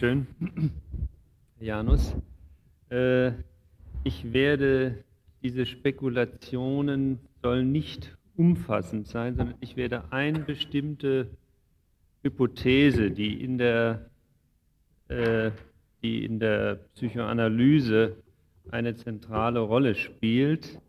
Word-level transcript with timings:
Schön. 0.00 0.26
Janus. 1.60 2.16
Äh, 2.90 3.30
ich 4.02 4.32
werde, 4.32 5.04
diese 5.40 5.66
Spekulationen 5.66 7.20
sollen 7.42 7.70
nicht 7.70 8.16
umfassend 8.36 9.06
sein, 9.06 9.36
sondern 9.36 9.56
ich 9.60 9.76
werde 9.76 10.12
eine 10.12 10.40
bestimmte 10.40 11.30
Hypothese, 12.22 13.12
die 13.12 13.40
in 13.40 13.56
der, 13.56 14.10
äh, 15.06 15.52
die 16.02 16.24
in 16.24 16.40
der 16.40 16.74
Psychoanalyse 16.96 18.16
eine 18.72 18.96
zentrale 18.96 19.60
Rolle 19.60 19.94
spielt, 19.94 20.80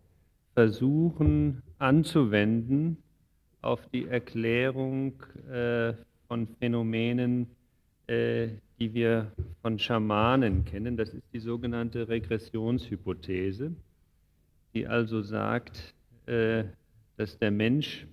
versuchen 0.55 1.61
anzuwenden 1.77 2.97
auf 3.61 3.85
die 3.93 4.07
Erklärung 4.07 5.21
äh, 5.47 5.93
von 6.27 6.47
Phänomenen, 6.59 7.47
äh, 8.07 8.47
die 8.79 8.93
wir 8.93 9.31
von 9.61 9.79
Schamanen 9.79 10.65
kennen. 10.65 10.97
Das 10.97 11.13
ist 11.13 11.23
die 11.33 11.39
sogenannte 11.39 12.07
Regressionshypothese, 12.07 13.71
die 14.73 14.87
also 14.87 15.21
sagt, 15.21 15.93
äh, 16.25 16.65
dass 17.17 17.37
der 17.37 17.51
Mensch 17.51 18.07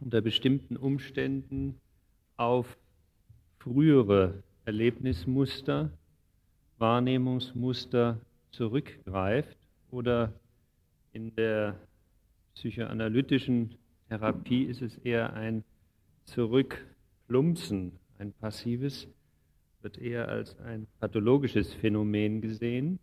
unter 0.00 0.20
bestimmten 0.20 0.76
Umständen 0.76 1.80
auf 2.36 2.76
frühere 3.58 4.42
Erlebnismuster, 4.64 5.90
Wahrnehmungsmuster 6.78 8.20
zurückgreift 8.50 9.56
oder 9.90 10.32
in 11.12 11.34
der 11.34 11.78
psychoanalytischen 12.54 13.74
Therapie 14.08 14.64
ist 14.64 14.82
es 14.82 14.96
eher 14.98 15.32
ein 15.34 15.64
Zurückplumpsen, 16.24 17.92
ein 18.18 18.32
passives 18.32 19.08
wird 19.82 19.98
eher 19.98 20.28
als 20.28 20.58
ein 20.60 20.86
pathologisches 21.00 21.72
Phänomen 21.74 22.40
gesehen. 22.40 22.98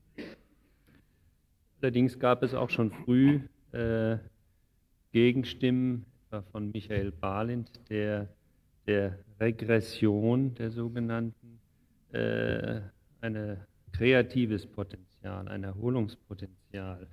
Allerdings 1.82 2.20
gab 2.20 2.43
es 2.43 2.54
auch 2.54 2.70
schon 2.70 2.91
früh 2.91 3.41
äh, 3.71 4.18
Gegenstimmen, 5.12 6.05
etwa 6.27 6.41
von 6.52 6.71
Michael 6.71 7.12
Balint, 7.12 7.70
der 7.90 8.30
der 8.88 9.18
Regression 9.40 10.54
der 10.55 10.71
sogenannten 10.71 11.60
äh, 12.12 12.82
ein 13.21 13.58
kreatives 13.91 14.68
Potenzial, 14.68 15.48
ein 15.48 15.63
Erholungspotenzial 15.63 17.08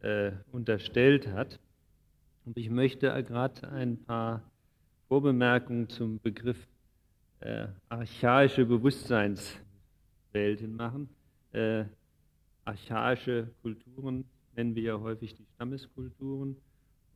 äh, 0.00 0.32
unterstellt 0.52 1.28
hat. 1.28 1.60
Und 2.44 2.56
ich 2.56 2.70
möchte 2.70 3.06
gerade 3.24 3.68
ein 3.70 3.98
paar 4.04 4.42
Vorbemerkungen 5.08 5.88
zum 5.88 6.18
Begriff 6.20 6.66
äh, 7.40 7.66
archaische 7.88 8.64
Bewusstseinswelten 8.64 10.76
machen. 10.76 11.08
Äh, 11.52 11.84
archaische 12.64 13.48
Kulturen 13.62 14.24
nennen 14.54 14.74
wir 14.74 14.82
ja 14.82 15.00
häufig 15.00 15.34
die 15.34 15.46
Stammeskulturen 15.54 16.56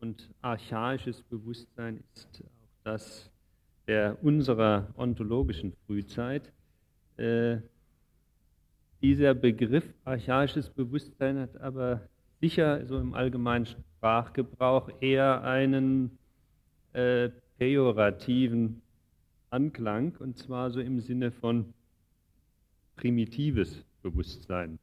und 0.00 0.30
archaisches 0.40 1.22
Bewusstsein 1.22 2.02
ist 2.14 2.42
auch 2.42 2.84
das 2.84 3.30
der 3.86 4.16
unserer 4.22 4.88
ontologischen 4.96 5.72
Frühzeit. 5.84 6.52
Äh, 7.16 7.58
dieser 9.02 9.34
Begriff 9.34 9.84
archaisches 10.04 10.70
Bewusstsein 10.70 11.38
hat 11.38 11.60
aber 11.60 12.02
sicher 12.40 12.86
so 12.86 12.98
im 12.98 13.14
allgemeinen 13.14 13.66
Sprachgebrauch 13.66 14.90
eher 15.00 15.42
einen 15.42 16.18
äh, 16.92 17.30
pejorativen 17.58 18.80
Anklang, 19.50 20.16
und 20.18 20.38
zwar 20.38 20.70
so 20.70 20.80
im 20.80 21.00
Sinne 21.00 21.32
von 21.32 21.74
primitives 22.96 23.84
Bewusstsein, 24.02 24.78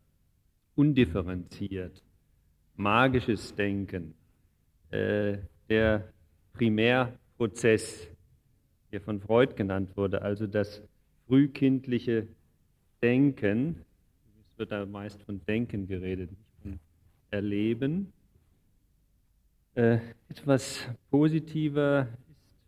undifferenziert, 0.76 2.04
magisches 2.76 3.56
Denken, 3.56 4.14
äh, 4.92 5.38
der 5.70 6.12
Primärprozess, 6.54 8.08
der 8.92 9.02
von 9.02 9.20
Freud 9.20 9.56
genannt 9.56 9.96
wurde, 9.96 10.22
also 10.22 10.48
das 10.48 10.82
frühkindliche 11.28 12.28
Denken, 13.02 13.86
es 14.40 14.60
wird 14.60 14.72
da 14.72 14.86
meist 14.86 15.22
von 15.24 15.44
Denken 15.46 15.88
geredet, 15.88 16.32
nicht 16.32 16.52
von 16.62 16.80
Erleben. 17.30 18.12
Äh, 19.76 20.00
etwas 20.30 20.88
positiver 21.12 22.08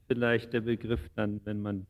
vielleicht 0.09 0.51
der 0.53 0.61
Begriff 0.61 1.07
dann, 1.15 1.39
wenn 1.45 1.61
man 1.61 1.85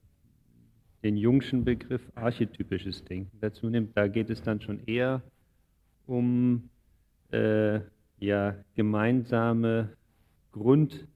den 1.04 1.16
Jungschen 1.16 1.64
Begriff 1.64 2.02
archetypisches 2.16 3.06
Denken 3.06 3.38
dazu 3.40 3.70
nimmt, 3.70 3.96
da 3.96 4.10
geht 4.10 4.30
es 4.30 4.42
dann 4.42 4.60
schon 4.60 4.86
eher 4.86 5.22
um 6.06 6.70
äh, 7.32 7.80
ja, 8.20 8.56
gemeinsame 8.76 9.96
Grundlagen 10.52 11.08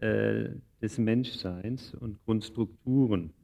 äh, 0.00 0.48
des 0.80 0.96
Menschseins 0.96 1.92
und 1.94 2.24
Grundstrukturen. 2.24 3.34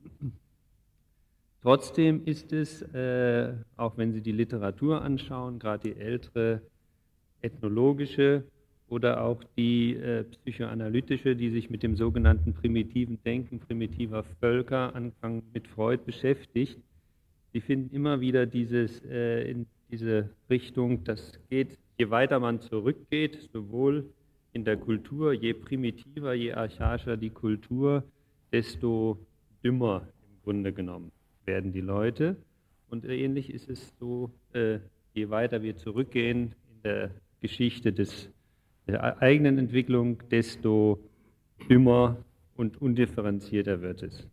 Trotzdem 1.60 2.24
ist 2.24 2.54
es, 2.54 2.80
äh, 2.94 3.52
auch 3.76 3.98
wenn 3.98 4.14
Sie 4.14 4.22
die 4.22 4.32
Literatur 4.32 5.02
anschauen, 5.02 5.58
gerade 5.58 5.90
die 5.90 6.00
ältere 6.00 6.62
ethnologische 7.42 8.44
oder 8.88 9.22
auch 9.22 9.42
die 9.56 9.94
äh, 9.94 10.24
psychoanalytische, 10.24 11.34
die 11.34 11.50
sich 11.50 11.70
mit 11.70 11.82
dem 11.82 11.96
sogenannten 11.96 12.52
primitiven 12.52 13.22
Denken 13.22 13.58
primitiver 13.58 14.24
Völker, 14.40 14.94
Anfang 14.94 15.42
mit 15.54 15.66
Freud 15.66 16.02
beschäftigt. 16.04 16.78
Sie 17.52 17.60
finden 17.60 17.94
immer 17.94 18.20
wieder 18.20 18.46
dieses, 18.46 19.02
äh, 19.04 19.50
in 19.50 19.66
diese 19.90 20.30
Richtung, 20.50 21.04
das 21.04 21.38
geht, 21.48 21.78
je 21.98 22.10
weiter 22.10 22.40
man 22.40 22.60
zurückgeht, 22.60 23.48
sowohl 23.52 24.10
in 24.52 24.64
der 24.64 24.76
Kultur, 24.76 25.32
je 25.32 25.54
primitiver, 25.54 26.34
je 26.34 26.52
archaischer 26.52 27.16
die 27.16 27.30
Kultur, 27.30 28.04
desto 28.52 29.18
dümmer 29.64 30.08
im 30.28 30.42
Grunde 30.42 30.72
genommen 30.72 31.12
werden 31.46 31.72
die 31.72 31.80
Leute. 31.80 32.36
Und 32.88 33.04
ähnlich 33.04 33.52
ist 33.52 33.68
es 33.68 33.94
so, 33.98 34.30
äh, 34.52 34.78
je 35.14 35.30
weiter 35.30 35.62
wir 35.62 35.76
zurückgehen 35.76 36.54
in 36.68 36.82
der 36.84 37.10
Geschichte 37.40 37.92
des 37.92 38.30
der 38.86 39.20
eigenen 39.22 39.58
Entwicklung, 39.58 40.18
desto 40.30 40.98
dümmer 41.68 42.16
und 42.56 42.80
undifferenzierter 42.80 43.80
wird 43.80 44.02
es. 44.02 44.28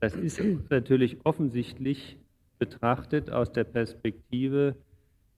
Das 0.00 0.14
ist 0.14 0.40
natürlich 0.70 1.18
offensichtlich 1.24 2.18
betrachtet 2.58 3.30
aus 3.30 3.52
der 3.52 3.64
Perspektive 3.64 4.76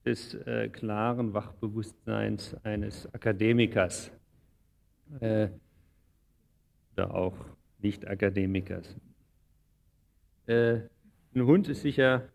des 0.05 0.33
äh, 0.33 0.69
klaren 0.69 1.33
Wachbewusstseins 1.33 2.55
eines 2.63 3.11
Akademikers 3.13 4.11
äh, 5.19 5.49
oder 6.93 7.13
auch 7.13 7.37
Nicht-Akademikers. 7.79 8.95
Äh, 10.47 10.79
ein 11.33 11.45
Hund 11.45 11.67
ist 11.69 11.81
sicher 11.81 12.27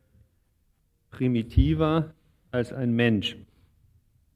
primitiver 1.10 2.14
als 2.50 2.72
ein 2.72 2.92
Mensch. 2.92 3.36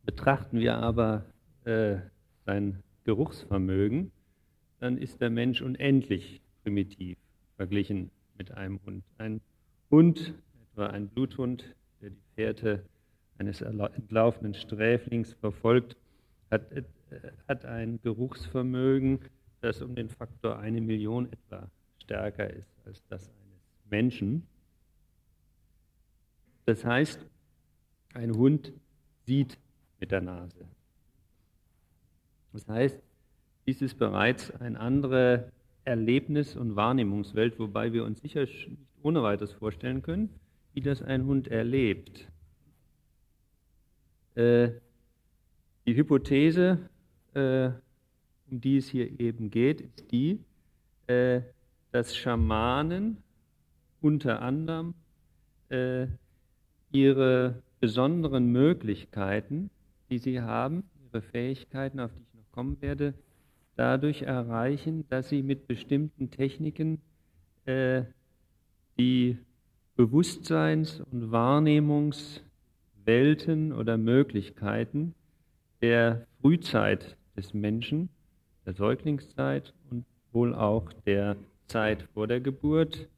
Betrachten 0.05 0.59
wir 0.59 0.77
aber 0.77 1.25
äh, 1.65 1.99
sein 2.47 2.83
Geruchsvermögen, 3.05 4.13
dann 4.79 4.99
ist 4.99 5.21
der 5.21 5.31
Mensch 5.31 5.63
unendlich 5.63 6.41
primitiv 6.63 7.19
verglichen 7.57 8.11
mit 8.39 8.53
einem 8.53 8.81
Hund. 8.85 9.05
Ein 9.19 9.41
Hund, 9.91 10.35
etwa 10.63 10.87
ein 10.87 11.09
Bluthund, 11.09 11.75
der 12.01 12.11
die 12.11 12.23
Fährte 12.35 12.85
eines 13.39 13.61
entlaufenen 13.61 14.55
Sträflings 14.55 15.35
verfolgt, 15.35 15.97
hat, 16.51 16.71
äh, 16.73 16.83
hat 17.49 17.65
ein 17.65 18.01
Geruchsvermögen, 18.03 19.21
das 19.61 19.83
um 19.83 19.95
den 19.95 20.09
Faktor 20.09 20.59
eine 20.59 20.81
Million 20.81 21.31
etwa 21.33 21.71
stärker 21.99 22.49
ist 22.51 22.71
als 22.85 23.05
das 23.09 23.29
eines 23.29 23.61
Menschen. 23.91 24.47
Das 26.65 26.85
heißt, 26.85 27.27
ein 28.15 28.33
Hund 28.33 28.73
sieht 29.27 29.59
mit 29.99 30.11
der 30.11 30.21
Nase. 30.21 30.67
Das 32.53 32.67
heißt, 32.69 32.99
dies 33.67 33.83
ist 33.83 33.99
bereits 33.99 34.51
eine 34.61 34.81
andere 34.81 35.53
Erlebnis- 35.85 36.57
und 36.57 36.77
Wahrnehmungswelt, 36.77 37.59
wobei 37.59 37.93
wir 37.93 38.05
uns 38.05 38.21
sicher 38.21 38.43
nicht 38.43 38.71
ohne 39.03 39.23
weiteres 39.23 39.53
vorstellen 39.53 40.03
können, 40.03 40.31
wie 40.75 40.81
das 40.81 41.03
ein 41.03 41.25
Hund 41.27 41.49
erlebt. 41.49 42.29
Äh, 44.35 44.71
die 45.87 45.97
Hypothese, 45.97 46.79
äh, 47.35 47.71
um 48.51 48.61
die 48.61 48.77
es 48.77 48.89
hier 48.89 49.19
eben 49.21 49.51
geht, 49.51 49.81
ist 49.81 50.11
die, 50.13 50.45
äh, 51.07 51.41
dass 51.93 52.17
Schamanen 52.17 53.19
unter 54.01 54.43
anderem 54.43 54.95
äh, 55.69 56.07
ihre 56.93 57.63
besonderen 57.81 58.53
Möglichkeiten, 58.53 59.71
die 60.11 60.19
sie 60.19 60.41
haben, 60.41 60.85
ihre 61.05 61.23
Fähigkeiten, 61.23 62.01
auf 62.01 62.13
die 62.13 62.30
kommen 62.53 62.81
werde, 62.81 63.15
dadurch 63.77 64.23
erreichen, 64.23 65.05
dass 65.09 65.29
sie 65.29 65.43
mit 65.43 65.67
bestimmten 65.67 66.31
Techniken 66.31 67.01
äh, 67.65 68.03
die 68.99 69.39
Bewusstseins- 69.97 71.01
und 71.01 71.31
Wahrnehmungswelten 71.31 73.73
oder 73.73 73.97
Möglichkeiten 73.97 75.15
der 75.81 76.27
Frühzeit 76.41 77.17
des 77.37 77.55
Menschen, 77.55 78.09
der 78.67 78.75
Säuglingszeit 78.75 79.73
und 79.91 80.05
wohl 80.33 80.55
auch 80.55 80.93
der 81.07 81.37
Zeit 81.67 82.03
vor 82.15 82.27
der 82.27 82.41
Geburt 82.41 83.09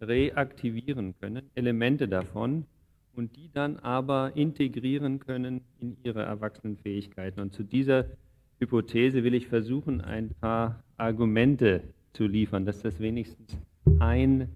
reaktivieren 0.00 1.14
können, 1.20 1.50
Elemente 1.54 2.08
davon, 2.08 2.64
und 3.14 3.36
die 3.36 3.50
dann 3.52 3.76
aber 3.78 4.32
integrieren 4.34 5.18
können 5.18 5.62
in 5.78 5.96
ihre 6.04 6.22
Erwachsenenfähigkeiten. 6.22 7.42
Und 7.42 7.52
zu 7.52 7.64
dieser 7.64 8.06
Hypothese 8.60 9.24
will 9.24 9.34
ich 9.34 9.48
versuchen, 9.48 10.02
ein 10.02 10.34
paar 10.40 10.84
Argumente 10.98 11.82
zu 12.12 12.26
liefern, 12.26 12.66
dass 12.66 12.82
das 12.82 13.00
wenigstens 13.00 13.56
ein, 13.98 14.54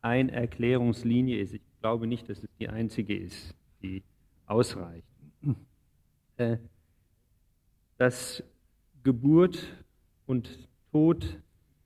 eine 0.00 0.32
Erklärungslinie 0.32 1.38
ist. 1.38 1.52
Ich 1.52 1.60
glaube 1.80 2.06
nicht, 2.06 2.28
dass 2.30 2.42
es 2.42 2.48
die 2.58 2.68
einzige 2.68 3.16
ist, 3.16 3.54
die 3.82 4.02
ausreicht. 4.46 5.06
Äh, 6.38 6.58
dass 7.96 8.42
Geburt 9.02 9.66
und 10.26 10.68
Tod 10.92 11.40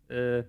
äh, 0.09 0.43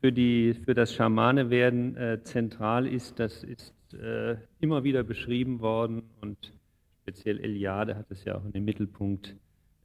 für, 0.00 0.12
die, 0.12 0.54
für 0.54 0.74
das 0.74 0.92
Schamanewerden 0.92 1.96
äh, 1.96 2.22
zentral 2.24 2.86
ist, 2.86 3.20
das 3.20 3.44
ist 3.44 3.72
äh, 3.94 4.36
immer 4.58 4.82
wieder 4.82 5.04
beschrieben 5.04 5.60
worden 5.60 6.02
und 6.20 6.52
speziell 7.02 7.38
Eliade 7.38 7.96
hat 7.96 8.10
es 8.10 8.24
ja 8.24 8.36
auch 8.36 8.44
in 8.44 8.52
den 8.52 8.64
Mittelpunkt 8.64 9.36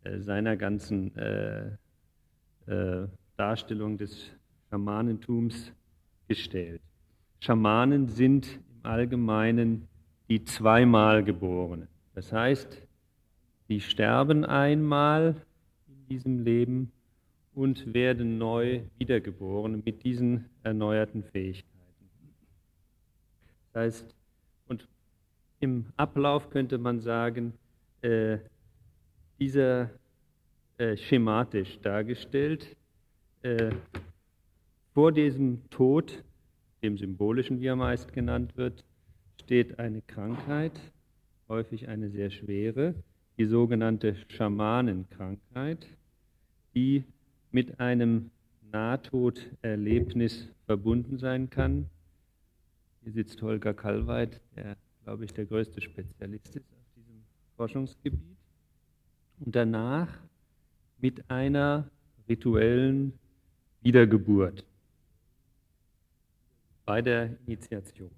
äh, 0.03 0.19
seiner 0.19 0.55
ganzen 0.55 1.15
äh, 1.17 1.71
äh, 2.67 3.07
Darstellung 3.37 3.97
des 3.97 4.31
Schamanentums 4.69 5.73
gestellt. 6.27 6.81
Schamanen 7.39 8.07
sind 8.07 8.59
im 8.69 8.89
Allgemeinen 8.89 9.87
die 10.29 10.43
zweimal 10.43 11.23
Geborenen. 11.23 11.87
Das 12.13 12.31
heißt, 12.31 12.85
die 13.67 13.81
sterben 13.81 14.45
einmal 14.45 15.35
in 15.87 16.07
diesem 16.07 16.43
Leben 16.43 16.91
und 17.53 17.93
werden 17.93 18.37
neu 18.37 18.81
wiedergeboren 18.97 19.81
mit 19.83 20.03
diesen 20.03 20.45
erneuerten 20.63 21.23
Fähigkeiten. 21.23 21.65
Das 23.73 23.81
heißt, 23.81 24.15
und 24.67 24.87
im 25.59 25.87
Ablauf 25.97 26.49
könnte 26.49 26.77
man 26.77 26.99
sagen, 26.99 27.53
äh, 28.01 28.37
dieser 29.39 29.89
äh, 30.77 30.97
schematisch 30.97 31.79
dargestellt, 31.81 32.75
äh, 33.41 33.71
vor 34.93 35.11
diesem 35.11 35.69
Tod, 35.69 36.23
dem 36.83 36.97
symbolischen, 36.97 37.59
wie 37.59 37.67
er 37.67 37.75
meist 37.75 38.13
genannt 38.13 38.57
wird, 38.57 38.83
steht 39.41 39.79
eine 39.79 40.01
Krankheit, 40.01 40.79
häufig 41.47 41.87
eine 41.87 42.09
sehr 42.09 42.29
schwere, 42.29 42.95
die 43.37 43.45
sogenannte 43.45 44.15
Schamanenkrankheit, 44.27 45.87
die 46.75 47.03
mit 47.51 47.79
einem 47.79 48.31
Nahtoderlebnis 48.71 50.49
verbunden 50.65 51.17
sein 51.17 51.49
kann, 51.49 51.89
hier 53.01 53.13
sitzt 53.13 53.41
Holger 53.41 53.73
Kalweit, 53.73 54.41
der, 54.55 54.77
glaube 55.03 55.25
ich, 55.25 55.33
der 55.33 55.45
größte 55.45 55.81
Spezialist 55.81 56.55
ist 56.55 56.71
auf 56.73 56.85
diesem 56.95 57.23
Forschungsgebiet. 57.55 58.38
Und 59.39 59.55
danach 59.55 60.09
mit 60.99 61.29
einer 61.29 61.89
rituellen 62.27 63.13
Wiedergeburt 63.81 64.65
bei 66.85 67.01
der 67.01 67.37
Initiation. 67.45 68.11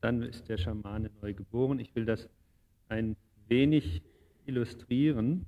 Dann 0.00 0.22
ist 0.22 0.48
der 0.48 0.58
Schamane 0.58 1.10
neu 1.20 1.32
geboren. 1.32 1.78
Ich 1.78 1.94
will 1.94 2.04
das 2.04 2.28
ein 2.88 3.16
wenig 3.48 4.02
illustrieren, 4.46 5.46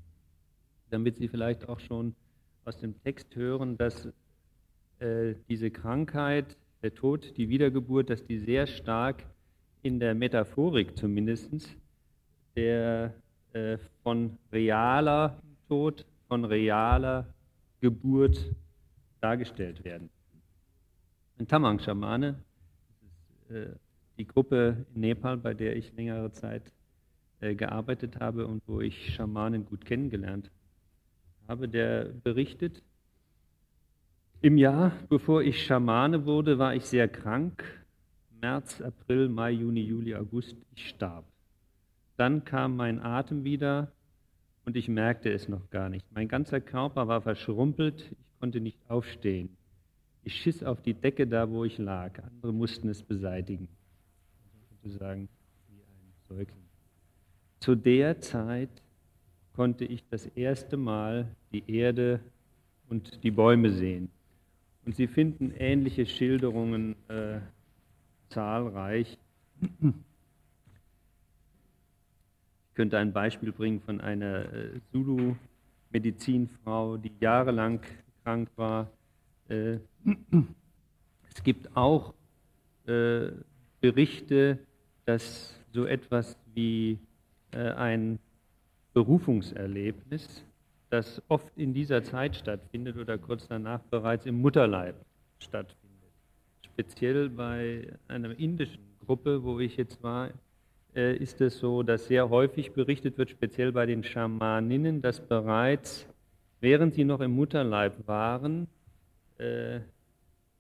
damit 0.91 1.17
Sie 1.17 1.29
vielleicht 1.29 1.69
auch 1.69 1.81
schon 1.81 2.15
aus 2.65 2.79
dem 2.79 3.01
Text 3.03 3.35
hören, 3.35 3.77
dass 3.77 4.09
äh, 5.01 5.35
diese 5.49 5.71
Krankheit 5.71 6.57
der 6.83 6.95
Tod, 6.95 7.37
die 7.37 7.49
Wiedergeburt, 7.49 8.11
dass 8.11 8.25
die 8.25 8.39
sehr 8.39 8.67
stark 8.67 9.25
in 9.83 10.01
der 10.01 10.15
Metaphorik 10.15 10.97
zumindest 10.97 11.77
der 12.57 13.15
äh, 13.55 13.79
von 14.03 14.39
realer 14.53 15.41
Tod, 15.69 16.05
von 16.29 16.45
realer 16.45 17.27
Geburt 17.81 18.55
dargestellt 19.21 19.85
werden. 19.85 20.11
Ein 21.39 21.49
Tamang-Schamane, 21.49 22.37
äh, 23.49 23.67
die 24.19 24.27
Gruppe 24.27 24.85
in 24.95 25.01
Nepal, 25.01 25.37
bei 25.39 25.55
der 25.55 25.77
ich 25.77 25.93
längere 25.95 26.31
Zeit 26.33 26.63
äh, 27.41 27.55
gearbeitet 27.55 28.21
habe 28.21 28.47
und 28.47 28.63
wo 28.67 28.81
ich 28.81 29.15
Schamanen 29.15 29.65
gut 29.65 29.85
kennengelernt 29.85 30.51
habe, 31.49 31.69
der 31.69 32.05
berichtet, 32.05 32.83
im 34.45 34.59
Jahr, 34.59 34.93
bevor 35.09 35.43
ich 35.43 35.65
Schamane 35.65 36.27
wurde, 36.27 36.59
war 36.59 36.75
ich 36.75 36.85
sehr 36.85 37.09
krank. 37.09 37.65
März, 38.43 38.83
April, 38.83 39.31
Mai, 39.31 39.53
Juni, 39.53 39.81
Juli, 39.81 40.15
August. 40.15 40.55
Ich 40.75 40.91
starb. 40.91 41.25
Dann 42.17 42.45
kam 42.45 42.77
mein 42.77 43.01
Atem 43.01 43.45
wieder 43.45 43.93
und 44.65 44.77
ich 44.77 44.89
merkte 44.89 45.33
es 45.33 45.49
noch 45.49 45.71
gar 45.71 45.89
nicht. 45.89 46.07
Mein 46.13 46.29
ganzer 46.29 46.61
Körper 46.61 47.09
war 47.09 47.21
verschrumpelt. 47.21 48.11
Ich 48.11 48.41
konnte 48.41 48.61
nicht 48.61 48.79
aufstehen. 48.89 49.57
Ich 50.23 50.35
schiss 50.37 50.63
auf 50.63 50.81
die 50.81 50.95
Decke 50.95 51.27
da, 51.27 51.51
wo 51.51 51.65
ich 51.65 51.79
lag. 51.79 52.23
Andere 52.23 52.53
mussten 52.53 52.89
es 52.89 53.03
beseitigen. 53.03 53.69
Sozusagen 54.83 55.29
wie 55.69 55.83
ein 55.83 56.13
Säugling. 56.29 56.65
Zu 57.61 57.75
der 57.75 58.21
Zeit 58.21 58.71
konnte 59.55 59.85
ich 59.85 60.05
das 60.11 60.27
erste 60.27 60.77
Mal 60.77 61.27
die 61.53 61.71
Erde 61.71 62.21
und 62.89 63.23
die 63.23 63.31
Bäume 63.31 63.71
sehen. 63.71 64.11
Und 64.85 64.97
Sie 64.97 65.07
finden 65.07 65.53
ähnliche 65.57 66.07
Schilderungen 66.07 66.97
äh, 67.09 67.41
zahlreich. 68.29 69.19
Ich 72.75 72.77
könnte 72.77 72.99
ein 72.99 73.13
Beispiel 73.13 73.53
bringen 73.53 73.81
von 73.81 74.01
einer 74.01 74.53
äh, 74.53 74.81
Zulu-Medizinfrau, 74.91 76.97
die 76.97 77.13
jahrelang 77.21 77.79
krank 78.25 78.49
war. 78.57 78.91
Äh, 79.49 79.79
es 81.31 81.45
gibt 81.45 81.77
auch 81.77 82.15
äh, 82.89 83.29
Berichte, 83.81 84.59
dass 85.05 85.57
so 85.73 85.87
etwas 85.87 86.37
wie 86.53 86.99
ein 87.53 88.19
Berufungserlebnis 88.93 90.45
das 90.91 91.23
oft 91.29 91.57
in 91.57 91.75
dieser 91.75 92.03
Zeit 92.03 92.35
stattfindet 92.35 92.97
oder 92.97 93.19
kurz 93.19 93.47
danach 93.47 93.79
bereits 93.83 94.27
im 94.27 94.41
Mutterleib 94.41 94.97
stattfindet. 95.39 96.11
Speziell 96.65 97.29
bei 97.29 97.87
einer 98.09 98.37
indischen 98.37 98.83
Gruppe, 99.07 99.45
wo 99.45 99.61
ich 99.61 99.77
jetzt 99.77 100.03
war, 100.03 100.31
ist 100.95 101.41
es 101.41 101.59
so, 101.59 101.83
dass 101.83 102.07
sehr 102.07 102.31
häufig 102.31 102.73
berichtet 102.73 103.19
wird, 103.19 103.31
speziell 103.31 103.73
bei 103.73 103.87
den 103.87 104.05
Schamaninnen, 104.05 105.03
dass 105.03 105.21
bereits 105.21 106.07
während 106.65 106.95
sie 106.95 107.05
noch 107.05 107.21
im 107.21 107.33
Mutterleib 107.33 108.09
waren, 108.09 108.69
äh, 109.37 109.81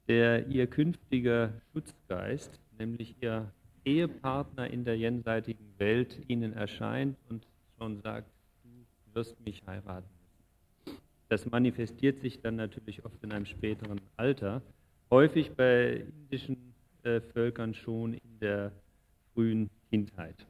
der 0.07 0.47
ihr 0.49 0.67
künftiger 0.67 1.55
Schutzgeist, 1.73 2.61
nämlich 2.79 3.17
ihr 3.23 3.51
Ehepartner 3.87 4.69
in 4.69 4.85
der 4.85 4.99
jenseitigen 4.99 5.73
Welt, 5.79 6.21
ihnen 6.29 6.53
erscheint 6.53 7.17
und 7.31 7.47
schon 7.79 8.03
sagt, 8.03 8.29
du 8.63 9.15
wirst 9.15 9.41
mich 9.41 9.63
heiraten. 9.67 10.09
Das 11.31 11.51
manifestiert 11.51 12.21
sich 12.21 12.43
dann 12.43 12.57
natürlich 12.57 13.03
oft 13.07 13.23
in 13.23 13.33
einem 13.33 13.47
späteren 13.47 14.01
Alter, 14.19 14.61
häufig 15.11 15.53
bei 15.53 16.05
indischen 16.21 16.75
äh, 17.03 17.21
Völkern 17.21 17.73
schon 17.73 18.13
in 18.13 18.39
der 18.41 18.73
frühen 19.33 19.71
Kindheit. 19.91 20.47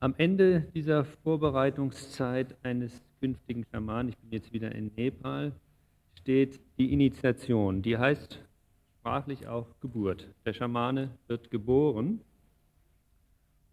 Am 0.00 0.14
Ende 0.18 0.60
dieser 0.74 1.04
Vorbereitungszeit 1.04 2.56
eines 2.62 3.02
künftigen 3.20 3.64
Schamanen, 3.72 4.10
ich 4.10 4.16
bin 4.18 4.30
jetzt 4.30 4.52
wieder 4.52 4.72
in 4.74 4.92
Nepal, 4.94 5.52
steht 6.14 6.60
die 6.78 6.92
Initiation. 6.92 7.82
Die 7.82 7.96
heißt 7.96 8.42
sprachlich 9.00 9.46
auch 9.46 9.66
Geburt. 9.80 10.28
Der 10.44 10.52
Schamane 10.52 11.10
wird 11.28 11.50
geboren 11.50 12.20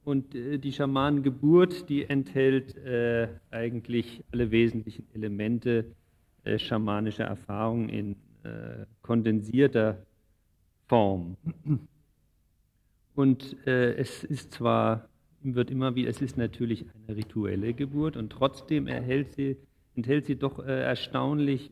und 0.04 0.36
äh, 0.36 0.58
die 0.58 0.72
Schamanengeburt, 0.72 1.90
die 1.90 2.06
enthält 2.06 2.78
äh, 2.78 3.28
eigentlich 3.52 4.24
alle 4.32 4.52
wesentlichen 4.52 5.08
Elemente 5.14 5.86
äh, 6.44 6.60
schamanischer 6.60 7.26
Erfahrung 7.26 7.90
in 7.90 8.16
äh, 8.44 8.86
kondensierter 9.02 10.06
Form. 10.88 11.38
Und 13.16 13.56
äh, 13.68 13.94
es 13.96 14.24
ist 14.24 14.54
zwar, 14.54 15.08
wird 15.42 15.70
immer 15.72 15.96
wieder, 15.96 16.10
es 16.10 16.22
ist 16.22 16.38
natürlich 16.38 16.86
eine 17.08 17.18
rituelle 17.18 17.74
Geburt 17.74 18.18
und 18.18 18.32
trotzdem 18.32 18.88
sie, 19.36 19.58
enthält 19.96 20.26
sie 20.26 20.36
doch 20.36 20.60
äh, 20.60 20.82
erstaunlich 20.82 21.72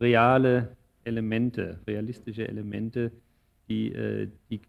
reale 0.00 0.76
Elemente, 1.04 1.80
realistische 1.86 2.48
Elemente, 2.48 3.12
die, 3.68 3.92
äh, 3.92 4.28
die 4.50 4.60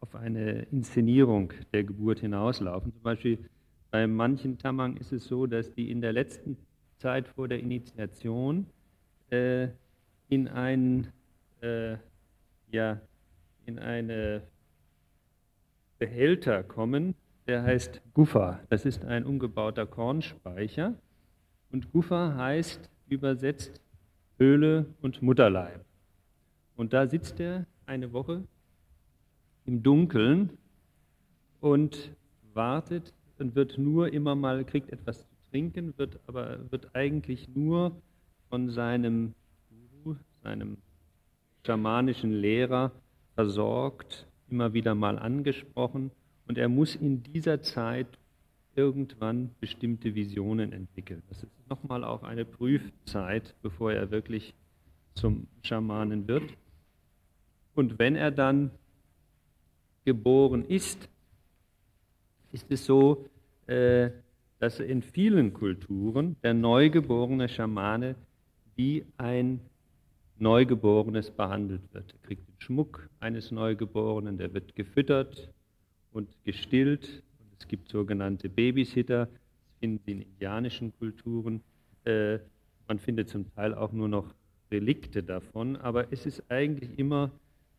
auf 0.00 0.14
eine 0.14 0.62
Inszenierung 0.70 1.52
der 1.72 1.84
Geburt 1.84 2.20
hinauslaufen. 2.20 2.92
Zum 2.92 3.02
Beispiel 3.02 3.38
bei 3.90 4.06
manchen 4.06 4.58
Tamang 4.58 4.96
ist 4.96 5.12
es 5.12 5.24
so, 5.24 5.46
dass 5.46 5.72
die 5.74 5.90
in 5.90 6.00
der 6.00 6.12
letzten 6.12 6.56
Zeit 6.98 7.28
vor 7.28 7.48
der 7.48 7.60
Initiation 7.60 8.66
äh, 9.30 9.68
in 10.28 10.48
ein 10.48 11.08
äh, 11.60 11.96
ja, 12.70 13.00
in 13.66 13.78
eine 13.78 14.42
Behälter 16.02 16.64
kommen, 16.64 17.14
der 17.46 17.62
heißt 17.62 18.02
Guffa. 18.12 18.58
Das 18.70 18.84
ist 18.84 19.04
ein 19.04 19.24
umgebauter 19.24 19.86
Kornspeicher. 19.86 20.94
Und 21.70 21.92
Guffa 21.92 22.34
heißt 22.34 22.90
übersetzt 23.06 23.80
Höhle 24.36 24.86
und 25.00 25.22
Mutterleib. 25.22 25.84
Und 26.74 26.92
da 26.92 27.06
sitzt 27.06 27.38
er 27.38 27.66
eine 27.86 28.12
Woche 28.12 28.42
im 29.64 29.84
Dunkeln 29.84 30.58
und 31.60 32.16
wartet 32.52 33.14
und 33.38 33.54
wird 33.54 33.78
nur 33.78 34.12
immer 34.12 34.34
mal, 34.34 34.64
kriegt 34.64 34.90
etwas 34.90 35.20
zu 35.20 35.36
trinken, 35.52 35.94
wird 35.98 36.18
aber 36.26 36.68
wird 36.72 36.96
eigentlich 36.96 37.46
nur 37.54 37.94
von 38.48 38.70
seinem 38.70 39.34
Guru, 40.02 40.16
seinem 40.42 40.78
schamanischen 41.64 42.32
Lehrer 42.32 42.90
versorgt, 43.36 44.26
immer 44.52 44.74
wieder 44.74 44.94
mal 44.94 45.18
angesprochen 45.18 46.12
und 46.46 46.58
er 46.58 46.68
muss 46.68 46.94
in 46.94 47.22
dieser 47.22 47.62
Zeit 47.62 48.06
irgendwann 48.76 49.50
bestimmte 49.60 50.14
Visionen 50.14 50.72
entwickeln. 50.72 51.22
Das 51.28 51.42
ist 51.42 51.50
nochmal 51.68 52.04
auch 52.04 52.22
eine 52.22 52.44
Prüfzeit, 52.44 53.54
bevor 53.62 53.92
er 53.92 54.10
wirklich 54.10 54.54
zum 55.14 55.46
Schamanen 55.62 56.28
wird. 56.28 56.44
Und 57.74 57.98
wenn 57.98 58.14
er 58.14 58.30
dann 58.30 58.70
geboren 60.04 60.64
ist, 60.66 61.08
ist 62.52 62.70
es 62.70 62.84
so, 62.84 63.26
äh, 63.66 64.10
dass 64.58 64.80
in 64.80 65.02
vielen 65.02 65.54
Kulturen 65.54 66.36
der 66.42 66.54
neugeborene 66.54 67.48
Schamane 67.48 68.16
wie 68.76 69.06
ein 69.16 69.60
Neugeborenes 70.42 71.30
behandelt 71.30 71.82
wird. 71.92 72.12
Er 72.12 72.18
kriegt 72.26 72.48
den 72.48 72.60
Schmuck 72.60 73.08
eines 73.20 73.52
Neugeborenen, 73.52 74.38
der 74.38 74.52
wird 74.52 74.74
gefüttert 74.74 75.52
und 76.12 76.28
gestillt. 76.42 77.22
Und 77.38 77.60
es 77.60 77.68
gibt 77.68 77.88
sogenannte 77.88 78.48
Babysitter, 78.48 79.26
das 79.26 79.38
finden 79.78 80.02
Sie 80.04 80.12
in 80.12 80.22
indianischen 80.22 80.92
Kulturen. 80.98 81.62
Äh, 82.04 82.40
man 82.88 82.98
findet 82.98 83.28
zum 83.28 83.54
Teil 83.54 83.72
auch 83.72 83.92
nur 83.92 84.08
noch 84.08 84.34
Relikte 84.72 85.22
davon, 85.22 85.76
aber 85.76 86.12
es 86.12 86.26
ist 86.26 86.42
eigentlich 86.50 86.98
immer 86.98 87.30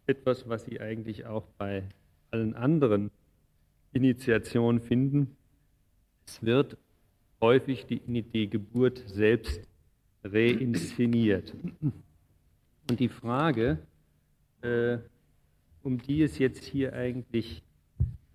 etwas, 0.08 0.48
was 0.48 0.64
Sie 0.64 0.80
eigentlich 0.80 1.26
auch 1.26 1.46
bei 1.58 1.84
allen 2.32 2.56
anderen 2.56 3.12
Initiationen 3.92 4.80
finden. 4.80 5.36
Es 6.26 6.42
wird 6.42 6.78
häufig 7.42 7.86
die, 7.88 8.00
die 8.00 8.50
Geburt 8.50 9.04
selbst 9.08 9.68
reinszeniert. 10.24 11.54
Und 12.90 13.00
die 13.00 13.10
Frage, 13.10 13.78
äh, 14.62 14.98
um 15.84 15.98
die 15.98 16.24
es 16.24 16.38
jetzt 16.38 16.64
hier 16.64 16.94
eigentlich 16.94 17.64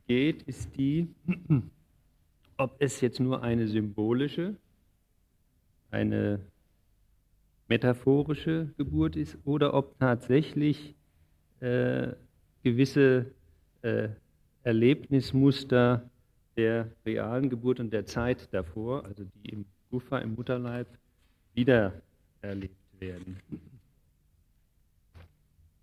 geht, 0.06 0.42
ist 0.44 0.76
die, 0.76 1.08
ob 2.56 2.76
es 2.78 3.00
jetzt 3.00 3.20
nur 3.20 3.42
eine 3.42 3.68
symbolische, 3.68 4.56
eine 5.90 6.40
metaphorische 7.68 8.72
Geburt 8.76 9.16
ist 9.16 9.38
oder 9.44 9.74
ob 9.74 9.98
tatsächlich 9.98 10.94
äh, 11.60 12.08
gewisse 12.62 13.26
äh, 13.82 14.08
Erlebnismuster 14.62 16.08
der 16.56 16.90
realen 17.06 17.48
Geburt 17.48 17.80
und 17.80 17.92
der 17.92 18.04
Zeit 18.06 18.52
davor, 18.52 19.04
also 19.04 19.24
die 19.24 19.50
im 19.50 19.64
Gufa, 19.90 20.18
im 20.18 20.34
Mutterleib, 20.34 20.88
wieder 21.54 21.92
erlebt 22.42 22.74
werden. 22.98 23.36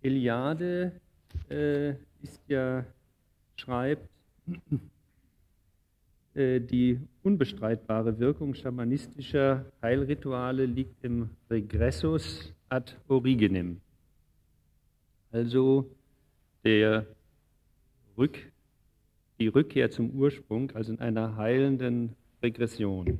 Eliade 0.06 0.92
äh, 1.50 1.90
ist 2.22 2.40
ja, 2.48 2.84
schreibt, 3.56 4.08
äh, 6.34 6.60
die 6.60 7.00
unbestreitbare 7.22 8.18
Wirkung 8.18 8.54
schamanistischer 8.54 9.66
Heilrituale 9.82 10.66
liegt 10.66 11.02
im 11.02 11.30
Regressus 11.50 12.54
ad 12.68 12.94
originem, 13.08 13.80
also 15.32 15.90
der 16.64 17.06
Rück, 18.16 18.38
die 19.38 19.48
Rückkehr 19.48 19.90
zum 19.90 20.10
Ursprung, 20.10 20.70
also 20.72 20.92
in 20.92 21.00
einer 21.00 21.36
heilenden 21.36 22.14
Regression. 22.42 23.18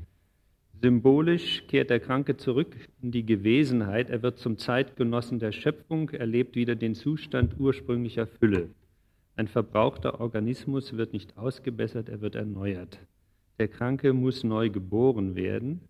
Symbolisch 0.83 1.67
kehrt 1.69 1.89
der 1.89 2.01
Kranke 2.01 2.37
zurück 2.37 2.77
in 3.01 3.11
die 3.11 3.25
Gewesenheit, 3.25 4.11
er 4.11 4.23
wird 4.23 4.39
zum 4.39 4.59
Zeitgenossen 4.59 5.39
der 5.39 5.53
Schöpfung, 5.53 6.11
erlebt 6.11 6.55
wieder 6.55 6.75
den 6.75 6.95
Zustand 6.95 7.59
ursprünglicher 7.59 8.27
Fülle. 8.27 8.69
Ein 9.37 9.49
verbrauchter 9.49 10.21
Organismus 10.21 10.97
wird 10.97 11.13
nicht 11.15 11.37
ausgebessert, 11.39 12.09
er 12.09 12.21
wird 12.21 12.35
erneuert. 12.35 12.99
Der 13.59 13.69
Kranke 13.69 14.13
muss 14.13 14.45
neu 14.45 14.69
geboren 14.69 15.35
werden, 15.35 15.81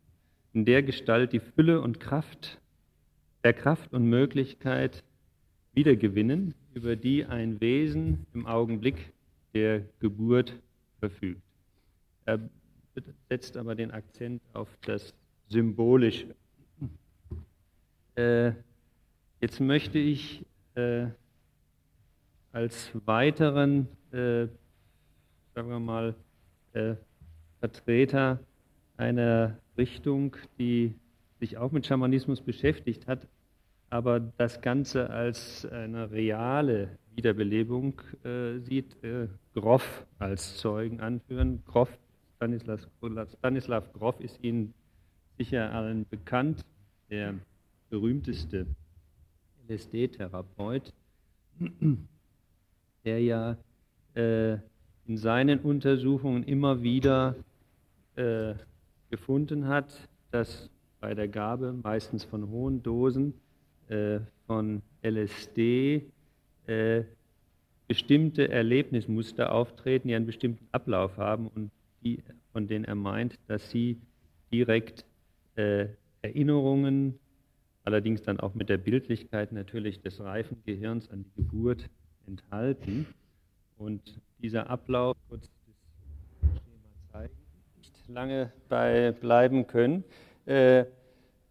in 0.52 0.64
der 0.64 0.82
Gestalt 0.82 1.32
die 1.32 1.40
Fülle 1.40 1.80
und 1.80 1.98
Kraft, 1.98 2.60
der 3.42 3.54
Kraft 3.54 3.92
und 3.92 4.08
Möglichkeit 4.08 5.02
wiedergewinnen, 5.74 6.54
über 6.74 6.94
die 6.94 7.24
ein 7.24 7.60
Wesen 7.60 8.26
im 8.34 8.46
Augenblick 8.46 9.12
der 9.52 9.82
Geburt 9.98 10.60
verfügt. 11.00 11.42
Er 12.24 12.40
setzt 13.28 13.56
aber 13.56 13.74
den 13.74 13.90
Akzent 13.90 14.42
auf 14.52 14.68
das 14.86 15.14
Symbolische. 15.48 16.34
Äh, 18.16 18.52
jetzt 19.40 19.60
möchte 19.60 19.98
ich 19.98 20.44
äh, 20.74 21.06
als 22.52 22.90
weiteren, 23.04 23.88
äh, 24.12 24.46
sagen 25.54 25.68
wir 25.68 25.80
mal, 25.80 26.14
äh, 26.72 26.94
Vertreter 27.60 28.40
einer 28.96 29.58
Richtung, 29.76 30.36
die 30.58 30.94
sich 31.38 31.58
auch 31.58 31.72
mit 31.72 31.86
Schamanismus 31.86 32.40
beschäftigt 32.40 33.06
hat, 33.06 33.26
aber 33.90 34.20
das 34.20 34.60
Ganze 34.60 35.10
als 35.10 35.66
eine 35.66 36.10
reale 36.10 36.98
Wiederbelebung 37.14 38.00
äh, 38.24 38.58
sieht, 38.58 39.02
äh, 39.04 39.28
Groff 39.54 40.06
als 40.18 40.58
Zeugen 40.58 41.00
anführen. 41.00 41.62
Groff 41.66 41.98
Stanislav, 42.36 42.86
Stanislav 43.38 43.92
Grof 43.92 44.20
ist 44.20 44.38
Ihnen 44.42 44.74
sicher 45.38 45.72
allen 45.72 46.06
bekannt, 46.08 46.64
der 47.10 47.34
berühmteste 47.88 48.66
LSD-Therapeut, 49.68 50.92
der 53.04 53.20
ja 53.20 53.56
äh, 54.14 54.54
in 55.06 55.16
seinen 55.16 55.60
Untersuchungen 55.60 56.44
immer 56.44 56.82
wieder 56.82 57.36
äh, 58.16 58.54
gefunden 59.10 59.66
hat, 59.66 60.08
dass 60.30 60.68
bei 61.00 61.14
der 61.14 61.28
Gabe 61.28 61.72
meistens 61.72 62.24
von 62.24 62.50
hohen 62.50 62.82
Dosen 62.82 63.34
äh, 63.88 64.20
von 64.46 64.82
LSD 65.02 66.02
äh, 66.66 67.02
bestimmte 67.88 68.48
Erlebnismuster 68.48 69.52
auftreten, 69.52 70.08
die 70.08 70.14
einen 70.14 70.26
bestimmten 70.26 70.66
Ablauf 70.72 71.16
haben 71.16 71.48
und 71.48 71.70
die, 72.06 72.22
von 72.52 72.68
denen 72.68 72.84
er 72.84 72.94
meint, 72.94 73.38
dass 73.48 73.70
sie 73.70 74.00
direkt 74.52 75.04
äh, 75.56 75.86
Erinnerungen, 76.22 77.18
allerdings 77.84 78.22
dann 78.22 78.40
auch 78.40 78.54
mit 78.54 78.68
der 78.68 78.78
Bildlichkeit 78.78 79.52
natürlich 79.52 80.00
des 80.00 80.20
reifen 80.20 80.62
Gehirns 80.64 81.10
an 81.10 81.24
die 81.24 81.42
Geburt 81.42 81.88
enthalten. 82.26 83.06
Und 83.76 84.20
dieser 84.38 84.70
Ablauf, 84.70 85.16
kurz 85.28 85.50
das 86.40 86.62
Schema 86.62 86.88
zeigen, 87.12 87.34
nicht 87.78 88.08
lange 88.08 88.52
bei 88.68 89.12
bleiben 89.12 89.66
können. 89.66 90.04
Äh, 90.46 90.84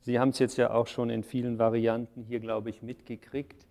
Sie 0.02 0.20
haben 0.20 0.30
es 0.30 0.40
jetzt 0.40 0.58
ja 0.58 0.72
auch 0.72 0.86
schon 0.86 1.10
in 1.10 1.24
vielen 1.24 1.58
Varianten 1.58 2.24
hier, 2.24 2.40
glaube 2.40 2.70
ich, 2.70 2.84
mitgekriegt. 2.84 3.66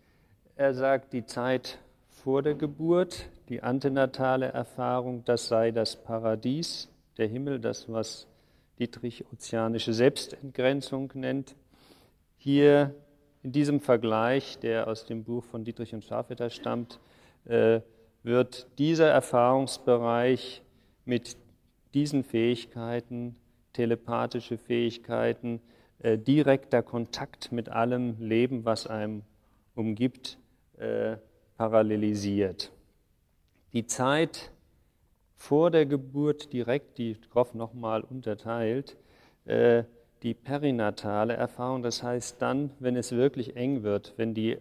Er 0.57 0.75
sagt, 0.75 1.13
die 1.13 1.25
Zeit 1.27 1.79
vor 2.25 2.41
der 2.41 2.55
Geburt, 2.55 3.29
die 3.51 3.63
antenatale 3.63 4.47
Erfahrung, 4.47 5.27
das 5.27 5.47
sei 5.47 5.73
das 5.73 5.95
Paradies, 5.95 6.89
der 7.19 7.27
Himmel, 7.27 7.61
das, 7.61 7.93
was 7.93 8.27
Dietrich 8.79 9.27
ozeanische 9.31 9.93
Selbstentgrenzung 9.93 11.13
nennt. 11.17 11.55
Hier 12.39 12.95
in 13.43 13.53
diesem 13.53 13.79
Vergleich, 13.79 14.59
der 14.59 14.89
aus 14.89 15.05
dem 15.05 15.23
Buch 15.23 15.45
von 15.45 15.65
Dietrich 15.65 15.93
und 15.93 16.03
Schafeter 16.03 16.49
stammt, 16.49 16.99
äh, 17.45 17.81
wird 18.23 18.69
dieser 18.79 19.11
Erfahrungsbereich 19.11 20.63
mit 21.05 21.37
diesen 21.93 22.25
Fähigkeiten, 22.25 23.37
telepathische 23.75 24.57
Fähigkeiten, 24.57 25.61
äh, 25.99 26.17
direkter 26.17 26.83
Kontakt 26.83 27.53
mit 27.53 27.69
allem 27.69 28.17
Leben, 28.19 28.65
was 28.65 28.87
einem 28.87 29.25
umgibt, 29.75 30.39
äh, 30.79 31.19
parallelisiert. 31.57 32.73
Die 33.73 33.87
Zeit 33.87 34.51
vor 35.37 35.71
der 35.71 35.87
Geburt 35.87 36.53
direkt, 36.53 36.99
die 36.99 37.17
Groff 37.31 37.55
nochmal 37.55 38.03
unterteilt, 38.03 38.97
äh, 39.45 39.85
die 40.23 40.35
perinatale 40.35 41.35
Erfahrung, 41.35 41.83
das 41.83 42.03
heißt 42.03 42.41
dann, 42.41 42.71
wenn 42.79 42.97
es 42.97 43.13
wirklich 43.13 43.57
eng 43.57 43.83
wird, 43.83 44.15
wenn 44.17 44.33
die, 44.33 44.59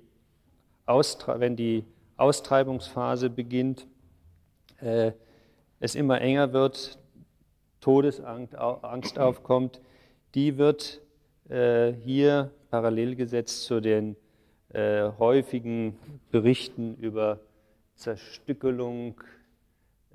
Austra 0.85 1.39
wenn 1.39 1.55
die 1.55 1.85
Austreibungsphase 2.17 3.29
beginnt, 3.29 3.87
äh, 4.81 5.13
es 5.79 5.95
immer 5.95 6.19
enger 6.21 6.53
wird, 6.53 6.99
Todesangst 7.79 8.55
aufkommt, 8.57 9.81
die 10.35 10.57
wird 10.57 11.01
äh, 11.49 11.93
hier 11.93 12.51
parallel 12.69 13.15
gesetzt 13.15 13.63
zu 13.65 13.81
den 13.81 14.15
äh, 14.73 15.11
häufigen 15.19 15.97
Berichten 16.31 16.95
über 16.95 17.39
Zerstückelung 17.95 19.21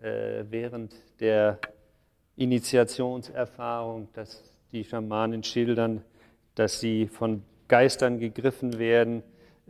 äh, 0.01 0.45
während 0.51 0.95
der 1.21 1.59
Initiationserfahrung, 2.37 4.09
dass 4.13 4.43
die 4.73 4.85
Schamanen 4.85 5.43
schildern, 5.43 6.03
dass 6.55 6.81
sie 6.81 7.07
von 7.07 7.43
Geistern 7.69 8.19
gegriffen 8.19 8.79
werden, 8.79 9.23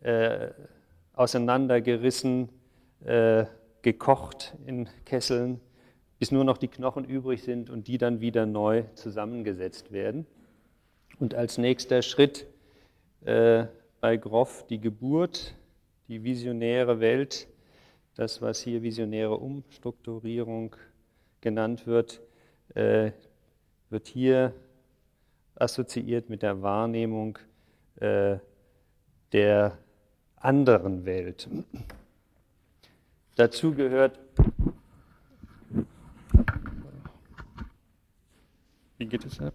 äh, 0.02 0.48
auseinandergerissen, 1.14 2.48
äh, 3.04 3.44
gekocht 3.82 4.54
in 4.66 4.88
Kesseln, 5.04 5.60
bis 6.18 6.30
nur 6.30 6.44
noch 6.44 6.58
die 6.58 6.68
Knochen 6.68 7.04
übrig 7.04 7.42
sind 7.42 7.70
und 7.70 7.88
die 7.88 7.98
dann 7.98 8.20
wieder 8.20 8.46
neu 8.46 8.84
zusammengesetzt 8.94 9.92
werden. 9.92 10.26
Und 11.18 11.34
als 11.34 11.58
nächster 11.58 12.02
Schritt 12.02 12.46
äh, 13.24 13.66
bei 14.00 14.16
Groff 14.16 14.66
die 14.68 14.80
Geburt, 14.80 15.54
die 16.08 16.22
visionäre 16.22 17.00
Welt, 17.00 17.48
das, 18.14 18.40
was 18.42 18.60
hier 18.60 18.82
visionäre 18.82 19.36
Umstrukturierung 19.36 20.74
genannt 21.40 21.86
wird, 21.86 22.20
äh, 22.74 23.12
wird 23.90 24.06
hier 24.08 24.54
assoziiert 25.54 26.28
mit 26.28 26.42
der 26.42 26.62
Wahrnehmung 26.62 27.38
äh, 27.96 28.38
der 29.32 29.78
anderen 30.36 31.04
Welt. 31.04 31.48
Dazu 33.36 33.72
gehört, 33.74 34.18
wie 38.98 39.06
geht 39.06 39.24
es 39.24 39.40
ab? 39.40 39.54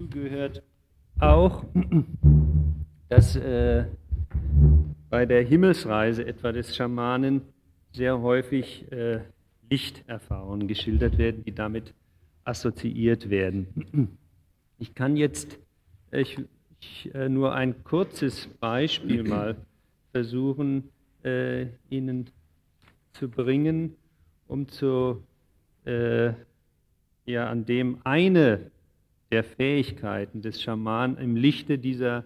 Dazu 0.00 0.08
gehört 0.08 0.62
auch, 1.18 1.64
dass 3.10 3.36
äh, 3.36 3.84
bei 5.10 5.26
der 5.26 5.42
Himmelsreise 5.42 6.26
etwa 6.26 6.52
des 6.52 6.74
Schamanen 6.74 7.42
sehr 7.92 8.18
häufig 8.18 8.90
äh, 8.90 9.20
Lichterfahrungen 9.68 10.68
geschildert 10.68 11.18
werden, 11.18 11.44
die 11.44 11.54
damit 11.54 11.92
assoziiert 12.44 13.28
werden. 13.28 14.16
Ich 14.78 14.94
kann 14.94 15.16
jetzt 15.16 15.58
ich, 16.12 16.38
ich, 16.80 17.14
äh, 17.14 17.28
nur 17.28 17.54
ein 17.54 17.84
kurzes 17.84 18.46
Beispiel 18.58 19.22
mal 19.22 19.56
versuchen, 20.12 20.88
äh, 21.22 21.66
Ihnen 21.90 22.30
zu 23.12 23.28
bringen, 23.28 23.96
um 24.48 24.66
zu, 24.66 25.22
äh, 25.84 26.32
ja, 27.26 27.50
an 27.50 27.66
dem 27.66 27.98
eine 28.04 28.70
der 29.30 29.44
Fähigkeiten 29.44 30.42
des 30.42 30.60
Schamanen 30.60 31.16
im 31.18 31.36
Lichte 31.36 31.78
dieser 31.78 32.24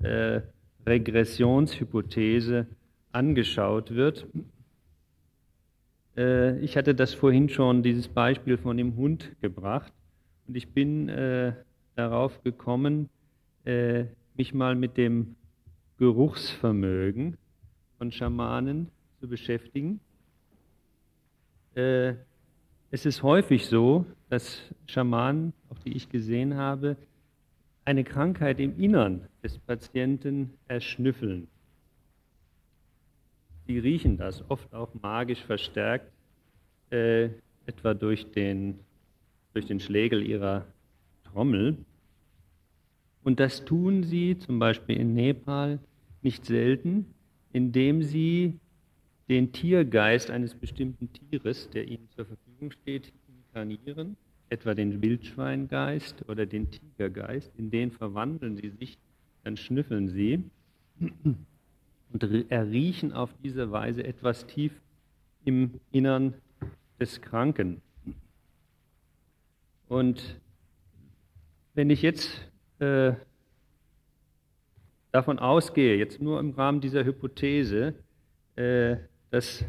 äh, 0.00 0.40
Regressionshypothese 0.86 2.66
angeschaut 3.12 3.94
wird. 3.94 4.26
Äh, 6.16 6.58
ich 6.60 6.76
hatte 6.76 6.94
das 6.94 7.14
vorhin 7.14 7.48
schon, 7.48 7.82
dieses 7.82 8.08
Beispiel 8.08 8.58
von 8.58 8.76
dem 8.76 8.96
Hund 8.96 9.30
gebracht. 9.40 9.92
Und 10.46 10.56
ich 10.56 10.72
bin 10.72 11.08
äh, 11.08 11.52
darauf 11.94 12.42
gekommen, 12.42 13.08
äh, 13.64 14.04
mich 14.36 14.54
mal 14.54 14.74
mit 14.74 14.96
dem 14.96 15.36
Geruchsvermögen 15.98 17.36
von 17.98 18.10
Schamanen 18.10 18.88
zu 19.20 19.28
beschäftigen. 19.28 20.00
Es 22.92 23.06
ist 23.06 23.22
häufig 23.22 23.66
so, 23.66 24.04
dass 24.30 24.60
Schamanen, 24.86 25.52
auch 25.68 25.78
die 25.78 25.96
ich 25.96 26.08
gesehen 26.08 26.56
habe, 26.56 26.96
eine 27.84 28.02
Krankheit 28.02 28.58
im 28.58 28.80
Innern 28.80 29.28
des 29.44 29.58
Patienten 29.58 30.54
erschnüffeln. 30.66 31.46
Sie 33.68 33.78
riechen 33.78 34.16
das, 34.16 34.42
oft 34.50 34.74
auch 34.74 34.92
magisch 35.00 35.44
verstärkt, 35.44 36.10
äh, 36.90 37.28
etwa 37.66 37.94
durch 37.94 38.32
den, 38.32 38.80
durch 39.52 39.66
den 39.66 39.78
Schlägel 39.78 40.26
ihrer 40.26 40.66
Trommel. 41.22 41.76
Und 43.22 43.38
das 43.38 43.64
tun 43.64 44.02
sie 44.02 44.36
zum 44.38 44.58
Beispiel 44.58 44.96
in 44.96 45.14
Nepal 45.14 45.78
nicht 46.22 46.44
selten, 46.44 47.06
indem 47.52 48.02
sie 48.02 48.58
den 49.28 49.52
Tiergeist 49.52 50.28
eines 50.28 50.56
bestimmten 50.56 51.12
Tieres, 51.12 51.70
der 51.70 51.86
ihnen 51.86 52.08
zur 52.16 52.26
Verfügung 52.26 52.49
steht, 52.70 53.12
inkarnieren, 53.28 54.16
etwa 54.50 54.74
den 54.74 55.00
Wildschweingeist 55.00 56.28
oder 56.28 56.44
den 56.44 56.70
Tigergeist, 56.70 57.52
in 57.56 57.70
den 57.70 57.90
verwandeln 57.90 58.56
sie 58.56 58.70
sich, 58.70 58.98
dann 59.44 59.56
schnüffeln 59.56 60.08
sie 60.08 60.44
und 62.12 62.50
erriechen 62.50 63.12
auf 63.12 63.30
diese 63.42 63.70
Weise 63.72 64.04
etwas 64.04 64.46
tief 64.46 64.72
im 65.44 65.80
Innern 65.90 66.34
des 66.98 67.22
Kranken. 67.22 67.80
Und 69.88 70.38
wenn 71.74 71.90
ich 71.90 72.02
jetzt 72.02 72.28
äh, 72.78 73.12
davon 75.12 75.38
ausgehe, 75.38 75.96
jetzt 75.96 76.20
nur 76.20 76.38
im 76.38 76.50
Rahmen 76.50 76.80
dieser 76.80 77.04
Hypothese, 77.04 77.94
äh, 78.56 78.96
dass 79.30 79.64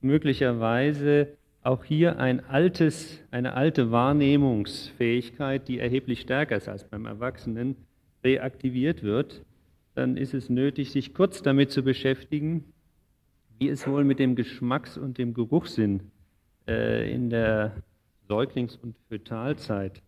möglicherweise 0.00 1.36
auch 1.62 1.84
hier 1.84 2.18
ein 2.18 2.40
altes, 2.40 3.20
eine 3.30 3.54
alte 3.54 3.90
Wahrnehmungsfähigkeit, 3.90 5.68
die 5.68 5.78
erheblich 5.78 6.20
stärker 6.22 6.56
ist 6.56 6.68
als 6.68 6.84
beim 6.84 7.06
Erwachsenen, 7.06 7.76
reaktiviert 8.24 9.02
wird, 9.02 9.44
dann 9.94 10.16
ist 10.16 10.34
es 10.34 10.48
nötig, 10.48 10.92
sich 10.92 11.14
kurz 11.14 11.42
damit 11.42 11.70
zu 11.70 11.82
beschäftigen, 11.82 12.64
wie 13.58 13.68
es 13.68 13.86
wohl 13.86 14.04
mit 14.04 14.18
dem 14.18 14.36
Geschmacks- 14.36 14.96
und 14.96 15.18
dem 15.18 15.34
Geruchssinn 15.34 16.10
äh, 16.66 17.12
in 17.12 17.28
der 17.28 17.82
Säuglings- 18.28 18.76
und 18.76 18.96
Fötalzeit 19.08 20.02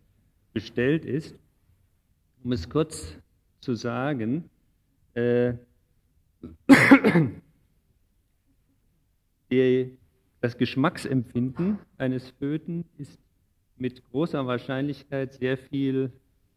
bestellt 0.53 1.05
ist. 1.05 1.35
Um 2.43 2.51
es 2.51 2.69
kurz 2.69 3.17
zu 3.59 3.75
sagen, 3.75 4.49
äh, 5.13 5.53
die, 9.51 9.97
das 10.43 10.57
Geschmacksempfinden 10.57 11.79
eines 11.97 12.29
Föten 12.31 12.83
ist 12.97 13.17
mit 13.77 14.03
großer 14.11 14.45
Wahrscheinlichkeit 14.45 15.31
sehr 15.31 15.57
viel 15.57 16.11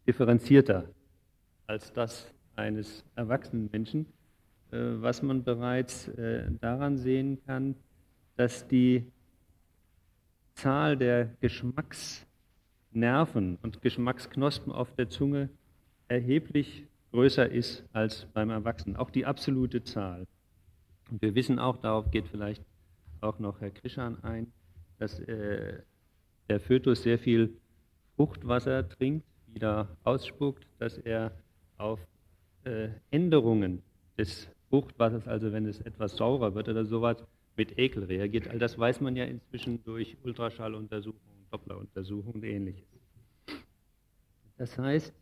differenzierter 0.09 0.91
als 1.69 1.93
das 1.93 2.35
eines 2.57 3.05
erwachsenen 3.15 3.71
Menschen, 3.71 4.07
äh, 4.73 4.77
was 4.77 5.23
man 5.23 5.45
bereits 5.45 6.09
äh, 6.09 6.51
daran 6.61 6.97
sehen 6.97 7.39
kann, 7.47 7.77
dass 8.35 8.67
die 8.67 9.07
Zahl 10.55 10.97
der 10.97 11.27
Geschmacksnerven 11.39 12.27
und 13.63 13.83
Geschmacksknospen 13.83 14.73
auf 14.73 14.97
der 14.97 15.11
Zunge 15.11 15.49
erheblich 16.09 16.89
größer 17.13 17.49
ist 17.49 17.85
als 17.93 18.27
beim 18.35 18.51
Erwachsenen, 18.51 18.97
auch 18.97 19.11
die 19.11 19.27
absolute 19.27 19.85
Zahl. 19.85 20.27
Und 21.09 21.23
wir 21.23 21.37
wissen 21.37 21.61
auch, 21.61 21.77
darauf 21.77 22.11
geht 22.11 22.27
vielleicht 22.27 22.65
auch 23.21 23.39
noch 23.39 23.61
Herr 23.61 23.71
Krishan 23.71 24.23
ein, 24.23 24.53
dass 24.99 25.19
äh, 25.21 25.83
der 26.49 26.61
Fötus 26.61 27.03
sehr 27.03 27.19
viel 27.19 27.57
Fruchtwasser 28.17 28.89
trinkt, 28.89 29.27
wieder 29.47 29.89
ausspuckt, 30.05 30.67
dass 30.79 30.99
er 30.99 31.33
auf 31.77 32.01
äh, 32.65 32.89
Änderungen 33.11 33.83
des 34.17 34.49
Fruchtwassers, 34.71 35.29
also 35.29 35.53
wenn 35.53 35.67
es 35.67 35.81
etwas 35.81 36.17
saurer 36.17 36.55
wird 36.55 36.69
oder 36.69 36.85
sowas, 36.85 37.23
mit 37.57 37.79
Ekel 37.79 38.05
reagiert. 38.05 38.49
All 38.49 38.59
das 38.59 38.79
weiß 38.79 39.01
man 39.01 39.17
ja 39.17 39.25
inzwischen 39.25 39.83
durch 39.85 40.17
Ultraschalluntersuchungen, 40.23 41.47
Doppleruntersuchungen 41.51 42.35
und 42.35 42.45
ähnliches. 42.45 42.85
Das 44.59 44.77
heißt, 44.79 45.15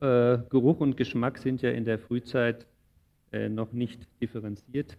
äh, 0.00 0.38
Geruch 0.50 0.80
und 0.80 0.96
Geschmack 0.96 1.38
sind 1.38 1.62
ja 1.62 1.70
in 1.70 1.84
der 1.84 1.98
Frühzeit 1.98 2.66
äh, 3.32 3.48
noch 3.48 3.72
nicht 3.72 4.06
differenziert. 4.20 4.96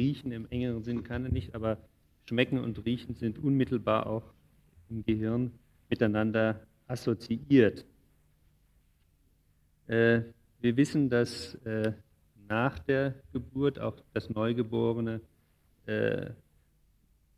Riechen 0.00 0.32
im 0.32 0.46
engeren 0.48 0.82
Sinn 0.82 1.04
kann 1.04 1.26
er 1.26 1.30
nicht, 1.30 1.54
aber 1.54 1.76
Schmecken 2.24 2.58
und 2.58 2.86
Riechen 2.86 3.16
sind 3.16 3.38
unmittelbar 3.38 4.06
auch 4.06 4.32
im 4.88 5.04
Gehirn 5.04 5.52
miteinander 5.90 6.60
assoziiert. 6.86 7.84
Äh, 9.88 10.22
wir 10.60 10.76
wissen, 10.76 11.10
dass 11.10 11.54
äh, 11.66 11.92
nach 12.48 12.78
der 12.78 13.14
Geburt 13.34 13.78
auch 13.78 13.96
das 14.14 14.30
Neugeborene 14.30 15.20
äh, 15.84 16.30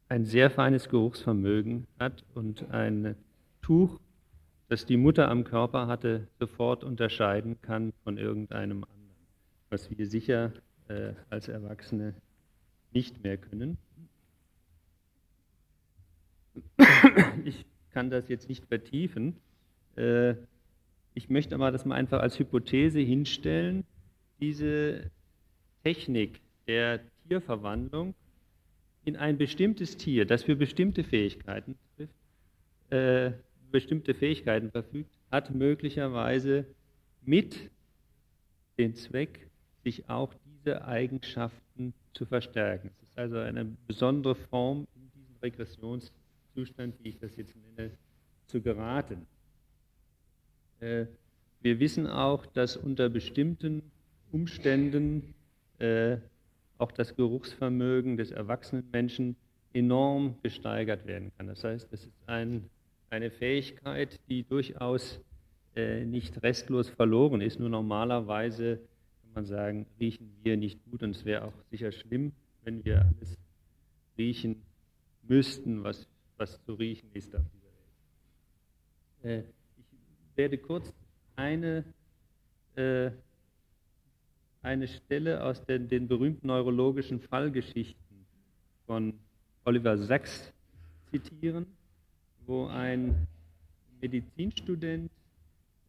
ein 0.09 0.25
sehr 0.25 0.49
feines 0.51 0.89
Geruchsvermögen 0.89 1.89
hat 1.99 2.25
und 2.35 2.71
ein 2.71 3.17
Tuch, 3.61 3.99
das 4.69 4.87
die 4.87 4.97
Mutter 4.97 5.29
am 5.29 5.43
Körper 5.43 5.89
hatte, 5.89 6.29
sofort 6.39 6.85
unterscheiden 6.85 7.61
kann 7.61 7.93
von 8.05 8.19
irgendeinem 8.19 8.85
anderen, 8.85 9.27
was 9.71 9.91
wir 9.91 10.07
sicher 10.07 10.53
äh, 10.89 11.15
als 11.29 11.49
Erwachsene 11.49 12.15
nicht 12.93 13.23
mehr 13.23 13.37
können. 13.37 13.79
Ich 17.45 17.65
kann 17.91 18.11
das 18.11 18.29
jetzt 18.29 18.49
nicht 18.49 18.65
vertiefen. 18.67 19.37
Äh, 19.97 20.35
ich 21.15 21.29
möchte 21.29 21.55
aber 21.55 21.71
das 21.71 21.85
mal 21.85 21.95
einfach 21.95 22.21
als 22.21 22.39
Hypothese 22.39 23.01
hinstellen. 23.01 23.85
Diese 24.41 25.11
Technik 25.83 26.41
der 26.67 27.01
Tierverwandlung 27.29 28.15
in 29.05 29.17
ein 29.17 29.37
bestimmtes 29.37 29.97
Tier, 29.97 30.25
das 30.25 30.45
für 30.45 30.57
bestimmte 30.57 31.05
Fähigkeiten 31.05 31.77
trifft, 31.97 32.15
äh, 32.91 33.33
bestimmte 33.71 34.15
Fähigkeiten 34.15 34.71
verfügt, 34.71 35.11
hat 35.31 35.55
möglicherweise 35.55 36.67
mit 37.23 37.71
den 38.79 38.95
Zweck, 38.95 39.49
sich 39.83 40.09
auch 40.09 40.33
diese 40.45 40.85
Eigenschaften 40.85 41.95
zu 42.13 42.25
verstärken. 42.25 42.91
Es 43.03 43.09
ist 43.11 43.19
also 43.19 43.39
eine 43.39 43.65
besondere 43.87 44.35
Form 44.35 44.87
in 44.95 45.11
diesem 45.11 45.37
Regressionszustand, 45.43 46.95
wie 47.03 47.11
ich 47.11 47.19
das 47.19 47.37
jetzt 47.37 47.55
nenne, 47.57 47.91
zu 48.47 48.61
geraten. 48.61 49.27
Äh, 50.81 51.07
wir 51.61 51.79
wissen 51.79 52.07
auch, 52.07 52.45
dass 52.47 52.77
unter 52.77 53.09
bestimmten 53.09 53.83
Umständen 54.33 55.35
äh, 55.79 56.17
auch 56.79 56.93
das 56.93 57.15
Geruchsvermögen 57.15 58.17
des 58.17 58.33
erwachsenen 58.33 58.89
Menschen 58.91 59.37
enorm 59.73 60.37
gesteigert 60.43 61.07
werden 61.07 61.31
kann. 61.37 61.47
Das 61.47 61.65
heißt, 61.65 61.93
es 61.93 62.07
ist 62.07 62.13
ein, 62.27 62.69
eine 63.11 63.31
Fähigkeit, 63.31 64.21
die 64.29 64.43
durchaus 64.43 65.21
äh, 65.77 66.05
nicht 66.05 66.43
restlos 66.43 66.89
verloren 66.89 67.41
ist. 67.41 67.61
Nur 67.61 67.69
normalerweise 67.69 68.81
man 69.35 69.47
sagen, 69.47 69.87
riechen 69.99 70.31
wir 70.43 70.57
nicht 70.57 70.83
gut 70.91 71.03
und 71.03 71.17
es 71.17 71.25
wäre 71.25 71.45
auch 71.45 71.55
sicher 71.71 71.93
schlimm, 71.93 72.33
wenn 72.65 72.85
wir 72.85 73.03
alles 73.03 73.39
riechen 74.19 74.63
müssten, 75.23 75.83
was, 75.85 76.07
was 76.37 76.63
zu 76.65 76.75
riechen 76.75 77.11
ist 77.13 77.35
auf 77.35 77.45
dieser 77.55 79.33
Welt. 79.33 79.45
Äh, 79.45 79.49
ich 79.79 80.37
werde 80.37 80.59
kurz 80.59 80.93
eine 81.37 81.85
äh, 82.77 83.11
eine 84.63 84.87
Stelle 84.87 85.43
aus 85.43 85.65
den, 85.65 85.89
den 85.89 86.09
berühmten 86.09 86.47
neurologischen 86.47 87.21
Fallgeschichten 87.21 88.27
von 88.87 89.15
Oliver 89.65 89.99
Sacks 89.99 90.53
zitieren, 91.11 91.67
wo 92.47 92.67
ein 92.67 93.27
Medizinstudent 94.01 95.11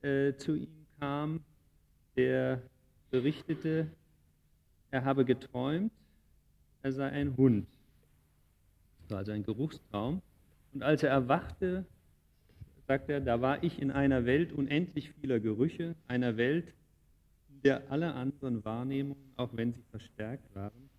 äh, 0.01 0.33
zu 0.35 0.55
ihm 0.55 0.85
kam, 0.99 1.41
der 2.15 2.61
berichtete, 3.13 3.91
er 4.89 5.05
habe 5.05 5.23
geträumt, 5.23 5.91
er 6.81 6.91
sei 6.91 7.09
ein 7.09 7.37
Hund. 7.37 7.67
Das 9.01 9.11
war 9.11 9.17
also 9.19 9.31
ein 9.33 9.43
Geruchstraum. 9.43 10.23
Und 10.73 10.81
als 10.81 11.03
er 11.03 11.11
erwachte, 11.11 11.85
sagt 12.87 13.09
er, 13.09 13.21
da 13.21 13.39
war 13.39 13.63
ich 13.63 13.79
in 13.79 13.91
einer 13.91 14.25
Welt 14.25 14.51
unendlich 14.51 15.11
vieler 15.11 15.39
Gerüche, 15.39 15.93
einer 16.07 16.37
Welt, 16.37 16.73
der 17.63 17.91
alle 17.91 18.15
anderen 18.15 18.65
Wahrnehmungen, 18.65 19.31
auch 19.35 19.51
wenn 19.53 19.73
sie 19.73 19.83
verstärkt 19.91 20.55
waren, 20.55 20.89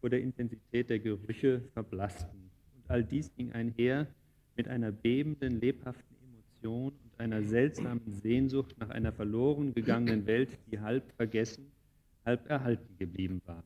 vor 0.00 0.08
der 0.08 0.20
Intensität 0.20 0.88
der 0.88 1.00
Gerüche 1.00 1.62
verblassten. 1.72 2.48
Und 2.76 2.88
all 2.88 3.02
dies 3.02 3.34
ging 3.34 3.50
einher 3.50 4.06
mit 4.54 4.68
einer 4.68 4.92
bebenden, 4.92 5.60
lebhaften 5.60 6.05
Emotion 6.66 6.92
und 7.04 7.20
einer 7.20 7.42
seltsamen 7.42 8.12
Sehnsucht 8.12 8.74
nach 8.78 8.90
einer 8.90 9.12
verloren 9.12 9.72
gegangenen 9.72 10.26
Welt, 10.26 10.50
die 10.70 10.80
halb 10.80 11.12
vergessen, 11.12 11.70
halb 12.24 12.48
erhalten 12.50 12.96
geblieben 12.98 13.40
war. 13.46 13.62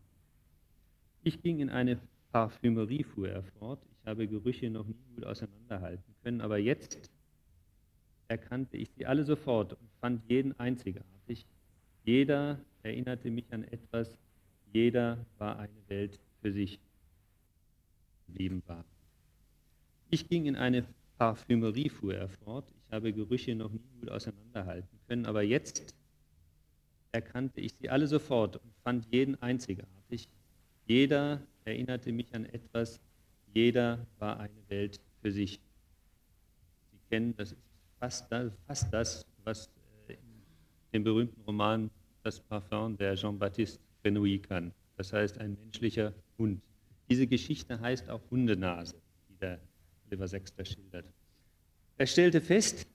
Ich 1.23 1.43
ging 1.43 1.61
in 1.61 1.71
eine 1.71 1.99
Parfümerie, 2.31 3.05
fuhr 3.05 3.29
er 3.29 3.43
fort. 3.43 3.81
Ich 4.01 4.07
habe 4.07 4.29
Gerüche 4.29 4.71
noch 4.71 4.87
nie 4.87 5.03
gut 5.15 5.25
auseinanderhalten 5.25 6.15
können, 6.23 6.41
aber 6.41 6.59
jetzt 6.59 7.11
erkannte 8.29 8.77
ich 8.77 8.91
sie 8.97 9.07
alle 9.07 9.25
sofort 9.25 9.73
und 9.73 9.91
fand 10.01 10.23
jeden 10.29 10.59
einzigartig, 10.59 11.47
jeder 12.05 12.61
erinnerte 12.83 13.31
mich 13.31 13.53
an 13.53 13.65
etwas, 13.65 14.17
jeder 14.73 15.27
war 15.39 15.59
eine 15.59 15.89
Welt 15.89 16.21
für 16.41 16.53
sich 16.53 16.79
geblieben 18.27 18.63
war. 18.67 18.85
Ich 20.11 20.29
ging 20.29 20.47
in 20.47 20.57
eine 20.57 20.85
Parfümerie, 21.21 21.91
fuhr 21.91 22.15
er 22.15 22.31
fort. 22.31 22.73
Ich 22.87 22.93
habe 22.95 23.13
Gerüche 23.13 23.55
noch 23.55 23.71
nie 23.71 23.91
gut 24.01 24.09
auseinanderhalten 24.09 24.99
können, 25.07 25.27
aber 25.27 25.43
jetzt 25.43 25.95
erkannte 27.13 27.61
ich 27.61 27.75
sie 27.75 27.91
alle 27.91 28.07
sofort 28.07 28.57
und 28.57 28.73
fand 28.83 29.07
jeden 29.13 29.35
einzigartig. 29.43 30.31
Jeder 30.87 31.43
erinnerte 31.67 32.11
mich 32.11 32.35
an 32.35 32.47
etwas, 32.47 33.01
jeder 33.53 34.07
war 34.19 34.41
eine 34.41 34.69
Welt 34.69 34.99
für 35.21 35.31
sich. 35.31 35.61
Sie 36.91 36.99
kennen, 37.11 37.37
das 37.37 37.53
ist 37.53 37.61
fast 37.99 38.33
das, 38.33 38.51
fast 38.67 38.91
das 38.91 39.27
was 39.45 39.69
den 40.95 41.05
berühmten 41.05 41.43
Roman 41.43 41.91
Das 42.23 42.41
Parfum 42.41 42.97
der 42.97 43.15
Jean-Baptiste 43.15 43.79
Grenouille 44.03 44.39
kann. 44.39 44.73
Das 44.97 45.13
heißt 45.13 45.37
ein 45.37 45.59
menschlicher 45.65 46.15
Hund. 46.39 46.63
Diese 47.11 47.27
Geschichte 47.27 47.79
heißt 47.79 48.09
auch 48.09 48.23
Hundenase, 48.31 48.97
die 49.29 49.37
der 49.37 49.61
Oliver 50.11 50.27
Sexter 50.27 50.65
schildert. 50.65 51.05
Er 51.97 52.07
stellte 52.07 52.41
fest, 52.41 52.87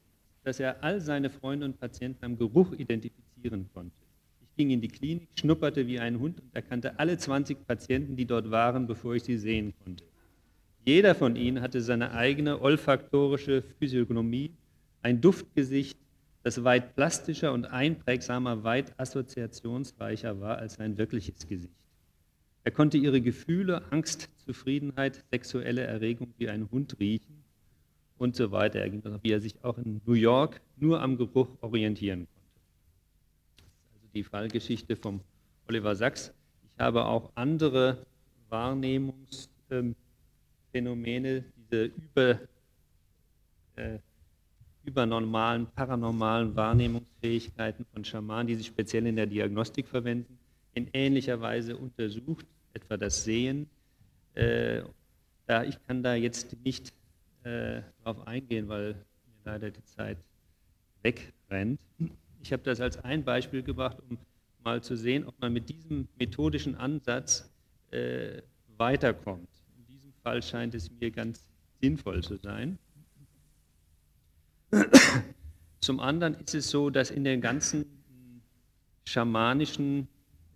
dass 0.43 0.60
er 0.60 0.84
all 0.84 0.99
seine 0.99 1.30
Freunde 1.30 1.65
und 1.65 1.80
Patienten 1.80 2.25
am 2.25 2.38
Geruch 2.38 2.73
identifizieren 2.73 3.69
konnte. 3.73 3.95
Ich 4.41 4.56
ging 4.58 4.71
in 4.71 4.82
die 4.82 4.89
Klinik, 4.89 5.30
schnupperte 5.36 5.88
wie 5.88 5.99
ein 5.99 6.19
Hund 6.19 6.41
und 6.41 6.54
erkannte 6.54 6.99
alle 6.99 7.17
20 7.17 7.65
Patienten, 7.65 8.15
die 8.15 8.25
dort 8.25 8.51
waren, 8.51 8.86
bevor 8.88 9.15
ich 9.15 9.23
sie 9.23 9.38
sehen 9.38 9.73
konnte. 9.84 10.04
Jeder 10.86 11.15
von 11.15 11.36
ihnen 11.36 11.62
hatte 11.62 11.82
seine 11.82 12.12
eigene 12.12 12.62
olfaktorische 12.62 13.63
Physiognomie, 13.80 14.51
ein 15.01 15.21
Duftgesicht, 15.21 15.97
das 16.43 16.63
weit 16.63 16.95
plastischer 16.95 17.54
und 17.54 17.65
einprägsamer, 17.65 18.63
weit 18.63 18.93
assoziationsreicher 18.99 20.39
war 20.41 20.58
als 20.58 20.75
sein 20.75 20.97
wirkliches 20.97 21.47
Gesicht. 21.47 21.73
Er 22.63 22.71
konnte 22.71 22.97
ihre 22.97 23.21
Gefühle, 23.21 23.84
Angst, 23.91 24.30
Zufriedenheit, 24.45 25.23
sexuelle 25.31 25.81
Erregung 25.81 26.34
wie 26.38 26.49
ein 26.49 26.69
Hund 26.71 26.99
riechen 26.99 27.43
und 28.17 28.36
so 28.36 28.51
weiter. 28.51 28.79
Er 28.79 28.89
ging 28.89 29.03
wie 29.21 29.31
er 29.31 29.41
sich 29.41 29.63
auch 29.63 29.77
in 29.77 30.01
New 30.05 30.13
York 30.13 30.62
nur 30.77 31.01
am 31.01 31.17
Geruch 31.17 31.49
orientieren 31.62 32.27
konnte. 32.27 32.31
Das 33.58 33.65
ist 33.65 33.93
also 33.93 34.08
die 34.13 34.23
Fallgeschichte 34.23 34.95
von 34.95 35.19
Oliver 35.67 35.95
Sachs. 35.95 36.34
Ich 36.63 36.79
habe 36.79 37.05
auch 37.05 37.31
andere 37.36 38.05
Wahrnehmungsphänomene, 38.49 41.43
diese 41.58 41.86
über 41.86 42.39
äh, 43.75 43.99
übernormalen, 44.86 45.67
paranormalen 45.75 46.55
Wahrnehmungsfähigkeiten 46.55 47.86
von 47.91 48.05
Schamanen, 48.05 48.47
die 48.47 48.55
sich 48.55 48.67
speziell 48.67 49.05
in 49.08 49.15
der 49.15 49.25
Diagnostik 49.25 49.88
verwenden, 49.88 50.38
in 50.73 50.89
ähnlicher 50.93 51.41
Weise 51.41 51.75
untersucht, 51.75 52.45
etwa 52.73 52.97
das 52.97 53.23
Sehen. 53.23 53.67
Äh, 54.36 54.84
da, 55.48 55.63
ich 55.63 55.82
kann 55.88 56.04
da 56.04 56.15
jetzt 56.15 56.56
nicht 56.63 56.93
äh, 57.43 57.82
darauf 58.04 58.28
eingehen, 58.28 58.67
weil 58.67 58.93
mir 58.93 59.41
leider 59.43 59.71
die 59.71 59.84
Zeit 59.84 60.17
wegrennt. 61.04 61.80
Ich 62.41 62.52
habe 62.52 62.63
das 62.63 62.82
als 62.82 62.98
ein 63.04 63.24
Beispiel 63.24 63.63
gebracht, 63.63 63.98
um 64.10 64.17
mal 64.63 64.82
zu 64.82 64.95
sehen, 64.98 65.26
ob 65.26 65.39
man 65.39 65.54
mit 65.54 65.69
diesem 65.69 66.08
methodischen 66.17 66.76
Ansatz 66.76 67.50
äh, 67.91 68.41
weiterkommt. 68.78 69.50
In 69.78 69.86
diesem 69.86 70.13
Fall 70.24 70.41
scheint 70.41 70.76
es 70.76 70.89
mir 70.91 71.12
ganz 71.12 71.48
sinnvoll 71.82 72.24
zu 72.24 72.38
sein. 72.38 72.78
Zum 75.80 76.00
anderen 76.00 76.34
ist 76.34 76.56
es 76.56 76.69
so, 76.69 76.89
dass 76.89 77.12
in 77.12 77.24
den 77.24 77.41
ganzen 77.41 77.86
schamanischen 79.06 80.08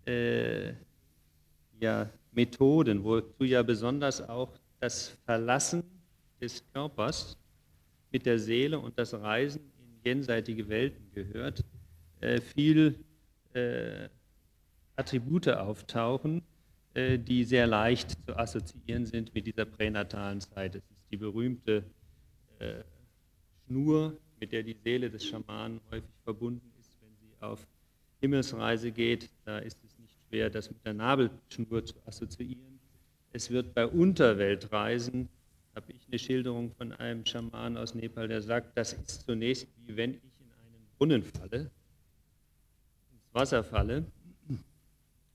äh, 0.06 0.72
ja, 1.80 2.10
Methoden, 2.32 3.04
wozu 3.04 3.44
ja 3.44 3.62
besonders 3.62 4.20
auch 4.28 4.52
das 4.78 5.08
Verlassen 5.24 5.82
des 6.40 6.62
Körpers 6.72 7.36
mit 8.12 8.26
der 8.26 8.38
Seele 8.38 8.78
und 8.78 8.98
das 8.98 9.14
Reisen 9.14 9.60
in 9.78 10.00
jenseitige 10.04 10.68
Welten 10.68 11.10
gehört, 11.12 11.64
äh, 12.20 12.40
viel 12.40 12.98
äh, 13.52 14.08
Attribute 14.96 15.48
auftauchen, 15.48 16.42
äh, 16.94 17.18
die 17.18 17.44
sehr 17.44 17.66
leicht 17.66 18.12
zu 18.26 18.36
assoziieren 18.36 19.06
sind 19.06 19.34
mit 19.34 19.46
dieser 19.46 19.64
pränatalen 19.64 20.40
Zeit. 20.40 20.74
Es 20.74 20.82
ist 20.82 21.10
die 21.10 21.16
berühmte 21.16 21.84
Schnur 23.66 24.18
mit 24.38 24.52
der 24.52 24.62
die 24.62 24.76
Seele 24.84 25.08
des 25.08 25.24
Schamanen 25.24 25.80
häufig 25.90 26.10
verbunden 26.24 26.70
ist, 26.78 26.94
wenn 27.00 27.16
sie 27.16 27.32
auf 27.40 27.66
Himmelsreise 28.20 28.92
geht. 28.92 29.30
Da 29.46 29.60
ist 29.60 29.82
es 29.82 29.89
schwer, 30.30 30.48
das 30.48 30.70
mit 30.70 30.84
der 30.84 30.94
Nabelschnur 30.94 31.84
zu 31.84 31.94
assoziieren. 32.06 32.78
Es 33.32 33.50
wird 33.50 33.74
bei 33.74 33.86
Unterweltreisen, 33.86 35.28
habe 35.74 35.92
ich 35.92 36.06
eine 36.08 36.18
Schilderung 36.18 36.72
von 36.72 36.92
einem 36.92 37.26
Schaman 37.26 37.76
aus 37.76 37.94
Nepal, 37.94 38.28
der 38.28 38.40
sagt, 38.40 38.76
das 38.76 38.92
ist 38.92 39.26
zunächst 39.26 39.68
wie 39.86 39.96
wenn 39.96 40.14
ich 40.14 40.22
in 40.40 40.50
einen 40.52 40.86
Brunnen 40.96 41.22
falle, 41.22 41.70
ins 43.12 43.32
Wasser 43.34 43.62
falle. 43.64 44.04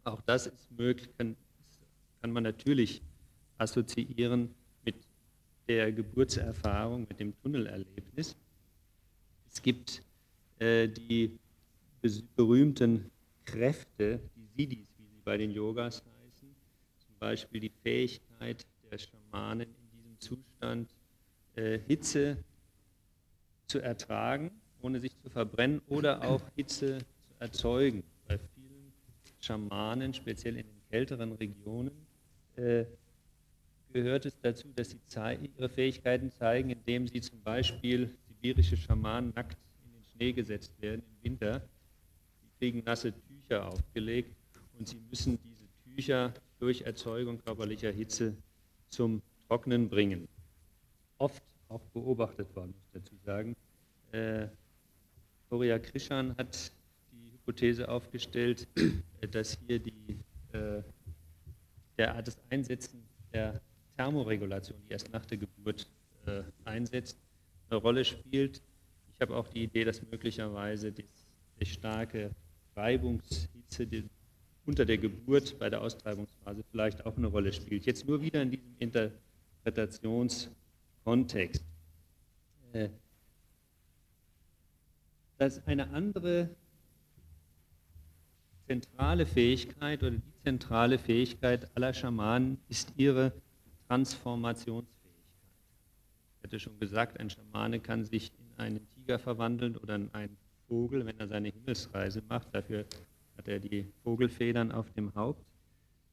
Auch 0.03 0.21
das 0.21 0.47
ist 0.47 0.71
möglich, 0.71 1.09
kann, 1.17 1.35
kann 2.21 2.31
man 2.31 2.43
natürlich 2.43 3.01
assoziieren 3.57 4.53
mit 4.83 4.95
der 5.67 5.91
Geburtserfahrung, 5.91 7.07
mit 7.09 7.19
dem 7.19 7.33
Tunnelerlebnis. 7.41 8.35
Es 9.51 9.61
gibt 9.61 10.03
äh, 10.59 10.87
die 10.87 11.39
berühmten 12.35 13.09
Kräfte, 13.45 14.19
Siddhis, 14.55 14.87
wie 14.97 15.05
sie 15.07 15.21
bei 15.23 15.37
den 15.37 15.51
Yogas 15.51 16.03
heißen, 16.03 16.55
zum 16.97 17.15
Beispiel 17.19 17.59
die 17.59 17.71
Fähigkeit 17.83 18.65
der 18.89 18.97
Schamanen 18.97 19.67
in 19.67 19.91
diesem 19.91 20.19
Zustand 20.19 20.95
äh, 21.55 21.79
Hitze 21.79 22.37
zu 23.67 23.79
ertragen, 23.79 24.51
ohne 24.81 24.99
sich 24.99 25.17
zu 25.17 25.29
verbrennen, 25.29 25.81
oder 25.87 26.23
auch 26.23 26.41
Hitze 26.55 26.99
zu 26.99 27.33
erzeugen. 27.39 28.03
Bei 28.27 28.37
vielen 28.37 28.93
Schamanen, 29.39 30.13
speziell 30.13 30.57
in 30.57 30.67
den 30.67 30.89
kälteren 30.89 31.33
Regionen, 31.33 31.91
äh, 32.55 32.85
gehört 33.91 34.25
es 34.25 34.39
dazu, 34.39 34.67
dass 34.75 34.91
sie 34.91 34.99
ihre 35.57 35.69
Fähigkeiten 35.69 36.29
zeigen, 36.31 36.69
indem 36.69 37.07
sie 37.07 37.21
zum 37.21 37.41
Beispiel 37.41 38.15
sibirische 38.27 38.77
Schamanen 38.77 39.33
nackt 39.35 39.57
in 39.83 39.91
den 39.93 40.03
Schnee 40.03 40.33
gesetzt 40.33 40.73
werden 40.81 41.01
im 41.01 41.31
Winter. 41.31 41.61
Sie 42.41 42.49
kriegen 42.59 42.83
nasse 42.85 43.13
Tücher 43.13 43.67
aufgelegt 43.67 44.35
und 44.77 44.87
sie 44.87 44.99
müssen 45.09 45.39
diese 45.43 45.65
Tücher 45.83 46.33
durch 46.59 46.81
Erzeugung 46.81 47.39
körperlicher 47.39 47.91
Hitze 47.91 48.35
zum 48.89 49.21
Trocknen 49.47 49.89
bringen. 49.89 50.27
Oft 51.17 51.43
auch 51.69 51.81
beobachtet 51.93 52.53
worden, 52.55 52.73
muss 52.75 52.85
ich 52.85 52.91
dazu 52.93 53.15
sagen. 53.25 53.55
Äh, 54.11 54.47
Krishan 55.79 56.35
hat 56.37 56.71
die 57.11 57.31
Hypothese 57.33 57.87
aufgestellt, 57.89 58.67
äh, 59.21 59.27
dass 59.27 59.57
hier 59.67 59.79
die, 59.79 60.17
äh, 60.51 60.81
der, 61.97 62.21
das 62.21 62.37
Einsetzen 62.49 63.03
der 63.33 63.61
Thermoregulation, 63.97 64.77
die 64.87 64.91
erst 64.91 65.11
nach 65.11 65.25
der 65.25 65.37
Geburt 65.37 65.87
äh, 66.25 66.43
einsetzt, 66.65 67.17
eine 67.69 67.79
Rolle 67.79 68.03
spielt. 68.03 68.61
Ich 69.13 69.21
habe 69.21 69.35
auch 69.35 69.47
die 69.47 69.63
Idee, 69.63 69.85
dass 69.85 70.01
möglicherweise 70.01 70.91
die, 70.91 71.05
die 71.59 71.65
starke 71.65 72.31
Reibungshitze 72.75 73.87
die 73.87 74.09
unter 74.65 74.85
der 74.85 74.97
Geburt 74.97 75.59
bei 75.59 75.69
der 75.69 75.81
Austreibungsphase 75.81 76.63
vielleicht 76.71 77.05
auch 77.05 77.17
eine 77.17 77.27
Rolle 77.27 77.51
spielt. 77.53 77.85
Jetzt 77.85 78.07
nur 78.07 78.21
wieder 78.21 78.41
in 78.41 78.51
diesem 78.51 78.75
Interpretationskontext. 78.79 81.63
Äh, 82.73 82.89
dass 85.37 85.65
eine 85.67 85.89
andere 85.89 86.49
zentrale 88.67 89.25
Fähigkeit 89.25 90.01
oder 90.01 90.11
die 90.11 90.21
zentrale 90.43 90.97
Fähigkeit 90.97 91.69
aller 91.75 91.93
Schamanen 91.93 92.57
ist 92.69 92.93
ihre 92.97 93.33
Transformationsfähigkeit. 93.87 94.95
Ich 96.37 96.43
hatte 96.43 96.59
schon 96.59 96.79
gesagt, 96.79 97.19
ein 97.19 97.29
Schamane 97.29 97.79
kann 97.79 98.05
sich 98.05 98.31
in 98.39 98.59
einen 98.59 98.87
Tiger 98.95 99.19
verwandeln 99.19 99.77
oder 99.77 99.95
in 99.95 100.09
einen 100.13 100.37
Vogel, 100.67 101.05
wenn 101.05 101.19
er 101.19 101.27
seine 101.27 101.49
Himmelsreise 101.49 102.23
macht. 102.27 102.53
Dafür 102.53 102.85
hat 103.37 103.47
er 103.47 103.59
die 103.59 103.87
Vogelfedern 104.03 104.71
auf 104.71 104.91
dem 104.91 105.13
Haupt. 105.15 105.45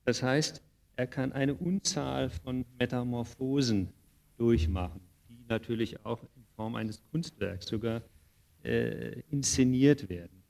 Das 0.05 0.23
heißt, 0.23 0.63
er 0.97 1.07
kann 1.07 1.33
eine 1.33 1.55
Unzahl 1.55 2.31
von 2.31 2.65
Metamorphosen 2.79 3.89
durchmachen, 4.37 5.01
die 5.29 5.45
natürlich 5.49 6.05
auch 6.05 6.23
in 6.37 6.45
Form 6.57 6.75
eines 6.75 7.03
Kunstwerks 7.11 7.67
sogar 7.67 8.03
äh, 8.65 9.21
inszeniert 9.31 10.09
werden. 10.09 10.43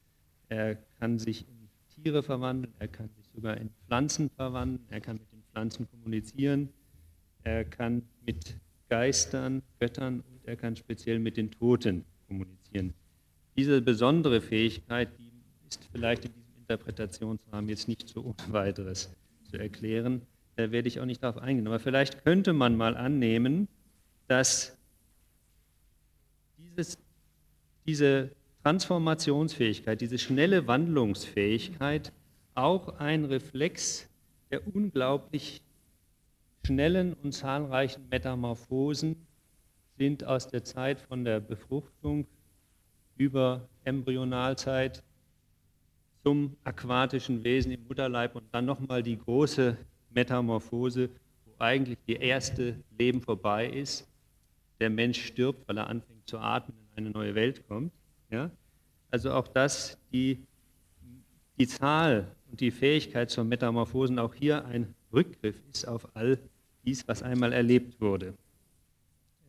Er 0.49 0.77
kann 0.99 1.19
sich 1.19 1.47
in 1.49 1.69
Tiere 1.89 2.23
verwandeln, 2.23 2.75
er 2.79 2.89
kann 2.89 3.09
sich 3.17 3.29
sogar 3.35 3.57
in 3.57 3.71
Pflanzen 3.87 4.31
verwandeln, 4.31 4.85
er 4.91 5.01
kann 5.01 5.17
mit 5.17 5.33
den 5.33 5.43
Pflanzen 5.53 5.89
kommunizieren, 5.91 6.69
er 7.45 7.65
kann 7.65 8.03
mit 8.27 8.57
Geistern, 8.89 9.63
Göttern 9.79 10.21
und 10.21 10.47
er 10.47 10.57
kann 10.57 10.77
speziell 10.77 11.19
mit 11.19 11.37
den 11.37 11.51
Toten 11.51 12.05
kommunizieren. 12.27 12.93
Diese 13.57 13.81
besondere 13.81 14.41
Fähigkeit, 14.41 15.09
die 15.19 15.31
ist 15.69 15.89
vielleicht 15.93 16.25
in 16.27 16.42
Interpretationsrahmen 16.73 17.69
jetzt 17.69 17.89
nicht 17.89 18.09
so 18.09 18.23
ohne 18.23 18.53
weiteres 18.53 19.15
zu 19.51 19.57
erklären. 19.59 20.23
Da 20.57 20.71
werde 20.71 20.89
ich 20.89 21.01
auch 21.01 21.05
nicht 21.05 21.23
darauf 21.23 21.39
eingehen. 21.39 21.67
Aber 21.67 21.79
vielleicht 21.79 22.25
könnte 22.25 22.53
man 22.53 22.77
mal 22.77 22.97
annehmen, 22.97 23.69
dass 24.27 24.77
dieses, 26.59 26.99
diese 27.87 28.31
Transformationsfähigkeit, 28.63 30.01
diese 30.01 30.19
schnelle 30.19 30.67
Wandlungsfähigkeit 30.67 32.13
auch 32.55 32.89
ein 32.99 33.25
Reflex 33.25 34.09
der 34.51 34.67
unglaublich 34.75 35.63
schnellen 36.65 37.15
und 37.15 37.33
zahlreichen 37.33 38.09
Metamorphosen 38.11 39.17
sind 39.99 40.25
aus 40.25 40.49
der 40.49 40.65
Zeit 40.65 41.01
von 41.01 41.25
der 41.25 41.41
Befruchtung 41.41 42.27
über 43.17 43.69
Embryonalzeit 43.85 45.03
zum 46.23 46.57
aquatischen 46.65 47.43
Wesen 47.43 47.73
im 47.73 47.87
Mutterleib 47.87 48.37
und 48.37 48.45
dann 48.53 48.65
nochmal 48.65 49.03
die 49.03 49.19
große 49.19 49.77
Metamorphose, 50.11 51.11
wo 51.45 51.53
eigentlich 51.59 51.99
die 52.07 52.15
erste 52.17 52.77
Leben 52.99 53.21
vorbei 53.21 53.69
ist. 53.69 54.09
Der 54.81 54.91
Mensch 54.91 55.25
stirbt, 55.25 55.67
weil 55.69 55.79
er 55.79 55.89
anfängt 55.89 56.29
zu 56.29 56.39
atmen, 56.39 56.77
in 56.97 57.05
eine 57.05 57.11
neue 57.11 57.35
Welt 57.35 57.67
kommt. 57.67 57.93
Ja? 58.31 58.51
Also 59.11 59.33
auch 59.33 59.49
das, 59.49 59.99
die, 60.13 60.39
die 61.59 61.67
Zahl 61.67 62.35
und 62.51 62.61
die 62.61 62.71
Fähigkeit 62.71 63.31
zur 63.31 63.45
Metamorphosen, 63.45 64.19
auch 64.19 64.35
hier 64.35 64.65
ein 64.65 64.95
Rückgriff 65.13 65.61
ist 65.73 65.87
auf 65.87 66.09
all 66.15 66.39
dies, 66.85 67.07
was 67.07 67.23
einmal 67.23 67.53
erlebt 67.53 68.01
wurde. 68.01 68.35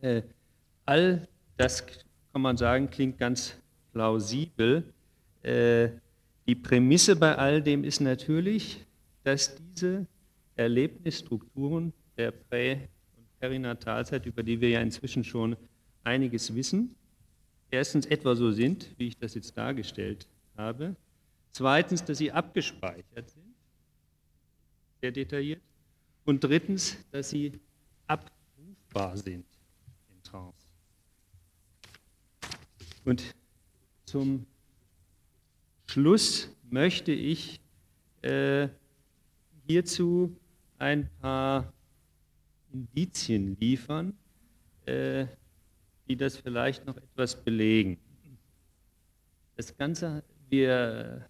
Äh, 0.00 0.22
all 0.84 1.26
das, 1.56 1.86
kann 2.32 2.42
man 2.42 2.56
sagen, 2.56 2.90
klingt 2.90 3.18
ganz 3.18 3.58
plausibel. 3.92 4.92
Äh, 5.42 5.88
die 6.46 6.54
Prämisse 6.54 7.16
bei 7.16 7.36
all 7.36 7.62
dem 7.62 7.84
ist 7.84 8.00
natürlich, 8.00 8.84
dass 9.22 9.56
diese 9.56 10.06
Erlebnisstrukturen 10.56 11.92
der 12.16 12.30
Prä- 12.30 12.88
und 13.16 13.40
Perinatalzeit, 13.40 14.26
über 14.26 14.42
die 14.42 14.60
wir 14.60 14.70
ja 14.70 14.80
inzwischen 14.80 15.24
schon 15.24 15.56
einiges 16.04 16.54
wissen, 16.54 16.94
erstens 17.70 18.06
etwa 18.06 18.34
so 18.36 18.52
sind, 18.52 18.94
wie 18.98 19.08
ich 19.08 19.18
das 19.18 19.34
jetzt 19.34 19.56
dargestellt 19.56 20.28
habe. 20.56 20.94
Zweitens, 21.50 22.04
dass 22.04 22.18
sie 22.18 22.30
abgespeichert 22.30 23.30
sind, 23.30 23.54
sehr 25.00 25.12
detailliert. 25.12 25.62
Und 26.24 26.42
drittens, 26.42 26.96
dass 27.10 27.30
sie 27.30 27.58
abrufbar 28.06 29.16
sind 29.16 29.44
in 30.10 30.22
Trance. 30.22 30.66
Und 33.04 33.22
zum 34.04 34.46
Schluss 35.94 36.48
möchte 36.70 37.12
ich 37.12 37.60
äh, 38.20 38.66
hierzu 39.64 40.36
ein 40.76 41.08
paar 41.20 41.72
Indizien 42.72 43.56
liefern, 43.60 44.12
äh, 44.86 45.26
die 46.08 46.16
das 46.16 46.36
vielleicht 46.36 46.84
noch 46.84 46.96
etwas 46.96 47.36
belegen. 47.36 47.96
Das 49.54 49.76
Ganze, 49.76 50.24
wir, 50.48 51.28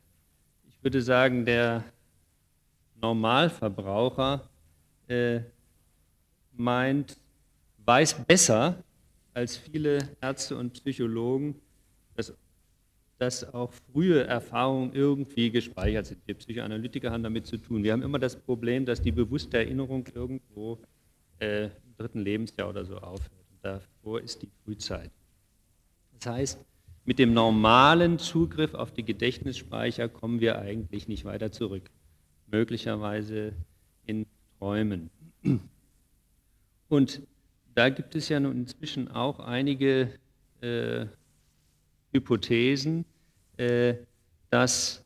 ich 0.67 0.83
würde 0.83 1.03
sagen, 1.03 1.45
der 1.45 1.85
Normalverbraucher 3.03 4.49
äh, 5.09 5.41
meint, 6.55 7.19
weiß 7.85 8.15
besser 8.25 8.83
als 9.35 9.59
viele 9.59 10.09
Ärzte 10.23 10.57
und 10.57 10.73
Psychologen, 10.73 11.61
dass 13.19 13.55
auch 13.55 13.73
frühe 13.73 14.25
Erfahrungen 14.25 14.93
irgendwie 14.93 15.51
gespeichert 15.51 16.07
sind. 16.07 16.21
Wir 16.27 16.35
Psychoanalytiker 16.35 17.11
haben 17.11 17.23
damit 17.23 17.47
zu 17.47 17.59
tun. 17.59 17.85
Wir 17.85 17.93
haben 17.93 18.03
immer 18.03 18.19
das 18.19 18.37
Problem, 18.37 18.87
dass 18.87 19.01
die 19.01 19.13
bewusste 19.13 19.59
Erinnerung 19.59 20.07
irgendwo 20.15 20.79
äh, 21.39 21.67
im 21.67 21.97
dritten 21.97 22.21
Lebensjahr 22.21 22.69
oder 22.69 22.85
so 22.85 22.99
aufhört. 22.99 23.31
Und 23.51 23.65
davor 23.65 24.21
ist 24.21 24.43
die 24.43 24.49
Frühzeit. 24.65 25.11
Das 26.19 26.33
heißt, 26.33 26.65
mit 27.05 27.19
dem 27.19 27.35
normalen 27.35 28.19
Zugriff 28.19 28.75
auf 28.75 28.93
die 28.93 29.05
Gedächtnisspeicher 29.05 30.09
kommen 30.09 30.41
wir 30.41 30.59
eigentlich 30.59 31.07
nicht 31.07 31.25
weiter 31.25 31.53
zurück. 31.53 31.91
Möglicherweise 32.51 33.53
in 34.07 34.27
Träumen. 34.59 35.11
Und 36.89 37.23
da 37.75 37.89
gibt 37.91 38.15
es 38.15 38.29
ja 38.29 38.41
nun 38.41 38.57
inzwischen 38.57 39.09
auch 39.09 39.41
einige 39.41 40.11
äh, 40.61 41.07
Hypothesen, 42.15 43.05
äh, 43.57 43.95
dass 44.51 45.05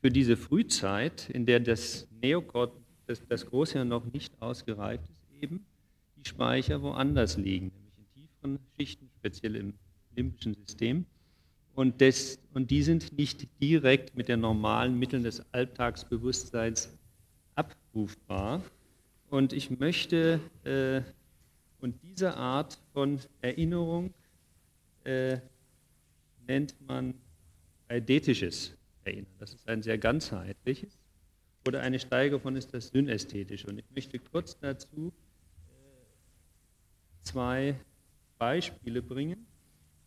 für 0.00 0.10
diese 0.10 0.36
Frühzeit, 0.36 1.28
in 1.30 1.46
der 1.46 1.60
das 1.60 2.06
Neokort, 2.22 2.72
das, 3.06 3.22
das 3.28 3.46
Großhirn 3.46 3.88
noch 3.88 4.04
nicht 4.12 4.40
ausgereift 4.40 5.04
ist, 5.10 5.42
eben 5.42 5.64
die 6.16 6.28
Speicher 6.28 6.80
woanders 6.82 7.36
liegen, 7.36 7.72
nämlich 7.74 7.94
in 7.96 8.06
tieferen 8.14 8.58
Schichten, 8.76 9.10
speziell 9.18 9.56
im 9.56 9.74
limbischen 10.14 10.54
System. 10.54 11.06
Und, 11.74 12.00
das, 12.00 12.38
und 12.52 12.70
die 12.70 12.82
sind 12.82 13.18
nicht 13.18 13.48
direkt 13.60 14.16
mit 14.16 14.28
den 14.28 14.40
normalen 14.40 14.96
Mitteln 14.98 15.24
des 15.24 15.44
Alltagsbewusstseins 15.52 16.96
abrufbar. 17.56 18.62
Und 19.28 19.52
ich 19.52 19.70
möchte, 19.70 20.38
äh, 20.62 21.02
und 21.80 21.96
diese 22.02 22.36
Art 22.36 22.78
von 22.92 23.18
Erinnerung 23.40 24.14
äh, 25.02 25.38
nennt 26.46 26.74
man 26.86 27.14
eidetisches 27.88 28.76
Erinnern. 29.04 29.32
Das 29.38 29.54
ist 29.54 29.68
ein 29.68 29.82
sehr 29.82 29.98
ganzheitliches. 29.98 30.98
Oder 31.66 31.80
eine 31.80 31.98
Steigerung 31.98 32.42
von 32.42 32.56
ist 32.56 32.74
das 32.74 32.88
synästhetische. 32.88 33.66
Und 33.66 33.78
ich 33.78 33.84
möchte 33.94 34.18
kurz 34.18 34.58
dazu 34.58 35.12
äh, 35.68 35.72
zwei 37.22 37.76
Beispiele 38.38 39.02
bringen. 39.02 39.46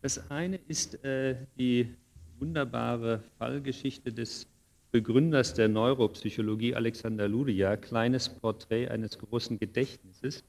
Das 0.02 0.30
eine 0.30 0.56
ist 0.68 1.02
äh, 1.04 1.36
die 1.58 1.94
wunderbare 2.38 3.24
Fallgeschichte 3.38 4.12
des 4.12 4.46
Begründers 4.90 5.54
der 5.54 5.68
Neuropsychologie, 5.68 6.74
Alexander 6.74 7.28
Luria, 7.28 7.76
kleines 7.76 8.28
Porträt 8.28 8.88
eines 8.88 9.18
großen 9.18 9.58
Gedächtnisses, 9.58 10.44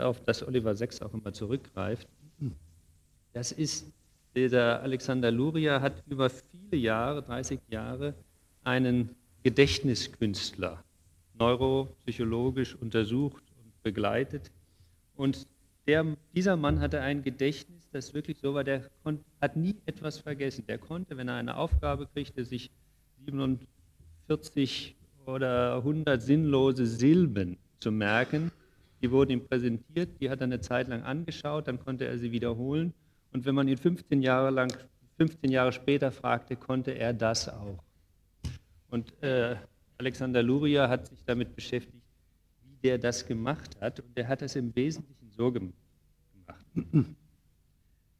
auf 0.00 0.22
das 0.22 0.46
Oliver 0.46 0.76
Sacks 0.76 1.02
auch 1.02 1.12
immer 1.12 1.32
zurückgreift. 1.32 2.06
Das 3.32 3.50
ist, 3.50 3.90
der 4.34 4.82
Alexander 4.82 5.30
Luria 5.30 5.80
hat 5.80 6.02
über 6.08 6.30
viele 6.30 6.80
Jahre, 6.80 7.22
30 7.22 7.60
Jahre, 7.68 8.14
einen 8.64 9.10
Gedächtniskünstler 9.42 10.82
neuropsychologisch 11.38 12.74
untersucht 12.74 13.42
und 13.56 13.82
begleitet. 13.82 14.50
Und 15.16 15.46
der, 15.86 16.16
dieser 16.34 16.56
Mann 16.56 16.80
hatte 16.80 17.00
ein 17.00 17.22
Gedächtnis, 17.22 17.88
das 17.90 18.14
wirklich 18.14 18.38
so 18.38 18.54
war, 18.54 18.64
der 18.64 18.88
hat 19.40 19.56
nie 19.56 19.76
etwas 19.86 20.18
vergessen. 20.18 20.64
Der 20.66 20.78
konnte, 20.78 21.16
wenn 21.16 21.28
er 21.28 21.34
eine 21.34 21.56
Aufgabe 21.56 22.06
kriegte, 22.06 22.44
sich 22.44 22.70
47 23.26 24.96
oder 25.26 25.76
100 25.76 26.22
sinnlose 26.22 26.86
Silben 26.86 27.58
zu 27.80 27.90
merken. 27.90 28.52
Die 29.02 29.10
wurden 29.10 29.32
ihm 29.32 29.44
präsentiert, 29.44 30.10
die 30.20 30.30
hat 30.30 30.40
er 30.40 30.44
eine 30.44 30.60
Zeit 30.60 30.88
lang 30.88 31.02
angeschaut, 31.02 31.66
dann 31.66 31.80
konnte 31.80 32.06
er 32.06 32.18
sie 32.18 32.30
wiederholen. 32.30 32.94
Und 33.32 33.44
wenn 33.44 33.54
man 33.54 33.68
ihn 33.68 33.76
15 33.76 34.22
Jahre, 34.22 34.50
lang, 34.50 34.76
15 35.16 35.50
Jahre 35.50 35.72
später 35.72 36.10
fragte, 36.10 36.56
konnte 36.56 36.92
er 36.92 37.12
das 37.12 37.48
auch. 37.48 37.82
Und 38.90 39.20
äh, 39.22 39.56
Alexander 39.98 40.42
Luria 40.42 40.88
hat 40.88 41.06
sich 41.08 41.24
damit 41.24 41.54
beschäftigt, 41.54 42.02
wie 42.64 42.76
der 42.82 42.98
das 42.98 43.26
gemacht 43.26 43.80
hat. 43.80 44.00
Und 44.00 44.16
er 44.16 44.28
hat 44.28 44.42
das 44.42 44.56
im 44.56 44.74
Wesentlichen 44.76 45.30
so 45.30 45.52
gemacht. 45.52 45.74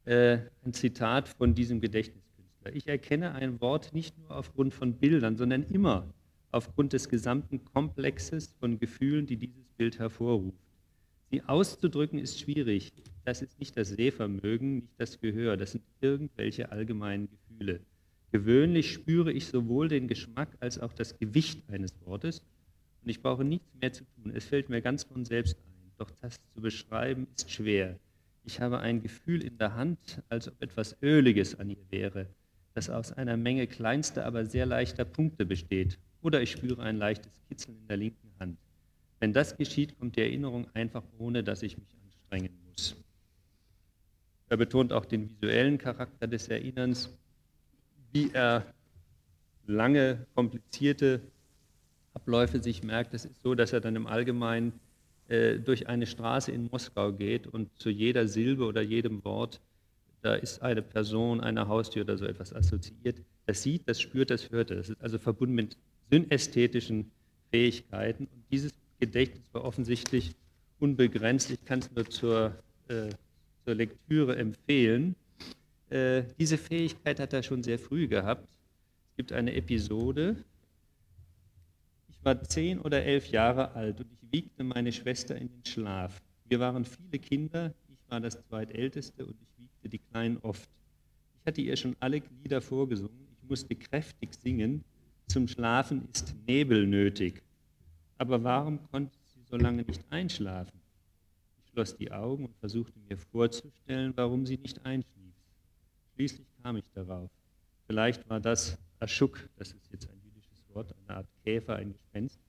Äh, 0.05 0.39
ein 0.65 0.73
Zitat 0.73 1.29
von 1.29 1.55
diesem 1.55 1.79
Gedächtniskünstler. 1.79 2.75
Ich 2.75 2.89
erkenne 2.89 3.35
ein 3.35 3.61
Wort 3.61 3.93
nicht 3.93 4.17
nur 4.17 4.35
aufgrund 4.35 4.73
von 4.73 4.95
Bildern, 4.95 5.37
sondern 5.37 5.63
immer 5.63 6.13
aufgrund 6.51 6.91
des 6.91 7.07
gesamten 7.07 7.63
Komplexes 7.63 8.53
von 8.59 8.79
Gefühlen, 8.79 9.27
die 9.27 9.37
dieses 9.37 9.63
Bild 9.77 9.99
hervorruft. 9.99 10.57
Sie 11.31 11.41
auszudrücken 11.41 12.19
ist 12.19 12.37
schwierig. 12.39 12.91
Das 13.25 13.41
ist 13.41 13.59
nicht 13.59 13.77
das 13.77 13.89
Sehvermögen, 13.89 14.75
nicht 14.75 14.93
das 14.97 15.19
Gehör, 15.19 15.57
das 15.57 15.71
sind 15.71 15.83
irgendwelche 16.01 16.71
allgemeinen 16.71 17.29
Gefühle. 17.29 17.79
Gewöhnlich 18.31 18.91
spüre 18.91 19.31
ich 19.31 19.47
sowohl 19.47 19.87
den 19.87 20.07
Geschmack 20.07 20.49
als 20.59 20.79
auch 20.79 20.93
das 20.93 21.17
Gewicht 21.19 21.69
eines 21.69 21.93
Wortes 22.05 22.41
und 23.03 23.09
ich 23.09 23.21
brauche 23.21 23.43
nichts 23.43 23.67
mehr 23.79 23.93
zu 23.93 24.05
tun. 24.05 24.31
Es 24.35 24.45
fällt 24.45 24.69
mir 24.69 24.81
ganz 24.81 25.03
von 25.03 25.25
selbst 25.25 25.57
ein. 25.57 25.91
Doch 25.97 26.09
das 26.21 26.39
zu 26.53 26.61
beschreiben 26.61 27.27
ist 27.35 27.51
schwer. 27.51 27.99
Ich 28.43 28.59
habe 28.59 28.79
ein 28.79 29.01
Gefühl 29.01 29.43
in 29.43 29.57
der 29.57 29.75
Hand, 29.75 30.21
als 30.29 30.47
ob 30.47 30.61
etwas 30.61 30.97
Öliges 31.01 31.59
an 31.59 31.69
ihr 31.69 31.85
wäre, 31.91 32.27
das 32.73 32.89
aus 32.89 33.13
einer 33.13 33.37
Menge 33.37 33.67
kleinster, 33.67 34.25
aber 34.25 34.45
sehr 34.45 34.65
leichter 34.65 35.05
Punkte 35.05 35.45
besteht. 35.45 35.99
Oder 36.21 36.41
ich 36.41 36.51
spüre 36.51 36.81
ein 36.81 36.97
leichtes 36.97 37.41
Kitzeln 37.47 37.77
in 37.77 37.87
der 37.87 37.97
linken 37.97 38.31
Hand. 38.39 38.57
Wenn 39.19 39.31
das 39.31 39.55
geschieht, 39.55 39.97
kommt 39.97 40.15
die 40.15 40.21
Erinnerung 40.21 40.67
einfach 40.73 41.03
ohne, 41.17 41.43
dass 41.43 41.63
ich 41.63 41.77
mich 41.77 41.95
anstrengen 42.03 42.57
muss. 42.67 42.95
Er 44.53 44.57
betont 44.57 44.93
auch 44.93 45.05
den 45.05 45.31
visuellen 45.31 45.79
Charakter 45.79 46.27
des 46.27 46.47
Erinnerns, 46.47 47.09
wie 48.11 48.29
er 48.33 48.63
lange, 49.65 50.27
komplizierte 50.35 51.21
Abläufe 52.13 52.61
sich 52.61 52.83
merkt. 52.83 53.15
Es 53.15 53.25
ist 53.25 53.41
so, 53.41 53.55
dass 53.55 53.73
er 53.73 53.81
dann 53.81 53.95
im 53.95 54.05
Allgemeinen 54.05 54.79
äh, 55.27 55.57
durch 55.57 55.87
eine 55.87 56.05
Straße 56.05 56.51
in 56.51 56.69
Moskau 56.71 57.13
geht 57.13 57.47
und 57.47 57.71
zu 57.79 57.89
jeder 57.89 58.27
Silbe 58.27 58.65
oder 58.65 58.83
jedem 58.83 59.25
Wort, 59.25 59.59
da 60.21 60.35
ist 60.35 60.61
eine 60.61 60.83
Person, 60.83 61.41
eine 61.41 61.67
Haustür 61.67 62.03
oder 62.03 62.19
so 62.19 62.25
etwas 62.25 62.53
assoziiert. 62.53 63.23
Das 63.47 63.63
sieht, 63.63 63.89
das 63.89 63.99
spürt, 63.99 64.29
das 64.29 64.51
hört. 64.51 64.69
Das 64.69 64.87
ist 64.87 65.01
also 65.01 65.17
verbunden 65.17 65.55
mit 65.55 65.77
synästhetischen 66.11 67.09
Fähigkeiten. 67.49 68.25
Und 68.25 68.43
dieses 68.51 68.71
Gedächtnis 68.99 69.51
war 69.51 69.63
offensichtlich 69.63 70.35
unbegrenzt. 70.79 71.49
Ich 71.49 71.65
kann 71.65 71.79
es 71.79 71.91
nur 71.91 72.05
zur, 72.07 72.53
äh, 72.87 73.09
zur 73.63 73.75
Lektüre 73.75 74.35
empfehlen. 74.35 75.15
Äh, 75.89 76.23
diese 76.39 76.57
Fähigkeit 76.57 77.19
hat 77.19 77.33
er 77.33 77.43
schon 77.43 77.63
sehr 77.63 77.79
früh 77.79 78.07
gehabt. 78.07 78.47
Es 79.09 79.17
gibt 79.17 79.31
eine 79.31 79.53
Episode, 79.53 80.43
ich 82.09 82.25
war 82.25 82.41
zehn 82.41 82.79
oder 82.79 83.03
elf 83.03 83.27
Jahre 83.27 83.73
alt 83.73 83.99
und 83.99 84.07
ich 84.11 84.31
wiegte 84.31 84.63
meine 84.63 84.91
Schwester 84.91 85.35
in 85.35 85.49
den 85.49 85.65
Schlaf. 85.65 86.21
Wir 86.45 86.59
waren 86.59 86.85
viele 86.85 87.19
Kinder, 87.19 87.73
ich 87.89 87.99
war 88.09 88.21
das 88.21 88.41
zweitälteste 88.47 89.25
und 89.25 89.35
ich 89.41 89.61
wiegte 89.61 89.89
die 89.89 89.99
Kleinen 89.99 90.37
oft. 90.37 90.69
Ich 91.41 91.45
hatte 91.45 91.61
ihr 91.61 91.75
schon 91.75 91.97
alle 91.99 92.21
Glieder 92.21 92.61
vorgesungen, 92.61 93.27
ich 93.41 93.49
musste 93.49 93.75
kräftig 93.75 94.33
singen, 94.35 94.85
zum 95.27 95.47
Schlafen 95.49 96.07
ist 96.13 96.33
Nebel 96.47 96.87
nötig. 96.87 97.43
Aber 98.17 98.41
warum 98.43 98.79
konnte 98.89 99.17
sie 99.27 99.43
so 99.43 99.57
lange 99.57 99.83
nicht 99.83 100.03
einschlafen? 100.09 100.79
Schloss 101.73 101.97
die 101.97 102.11
Augen 102.11 102.45
und 102.45 102.55
versuchte 102.57 102.97
mir 103.09 103.17
vorzustellen, 103.17 104.13
warum 104.15 104.45
sie 104.45 104.57
nicht 104.57 104.85
einschlief. 104.85 105.33
Schließlich 106.15 106.47
kam 106.61 106.77
ich 106.77 106.89
darauf. 106.93 107.29
Vielleicht 107.87 108.29
war 108.29 108.39
das 108.39 108.77
Aschuk, 108.99 109.49
das 109.57 109.71
ist 109.71 109.91
jetzt 109.91 110.09
ein 110.09 110.23
Wort, 110.73 110.93
eine 111.07 111.17
Art 111.17 111.27
Käfer, 111.43 111.75
ein 111.75 111.93
Gespenst. 111.93 112.39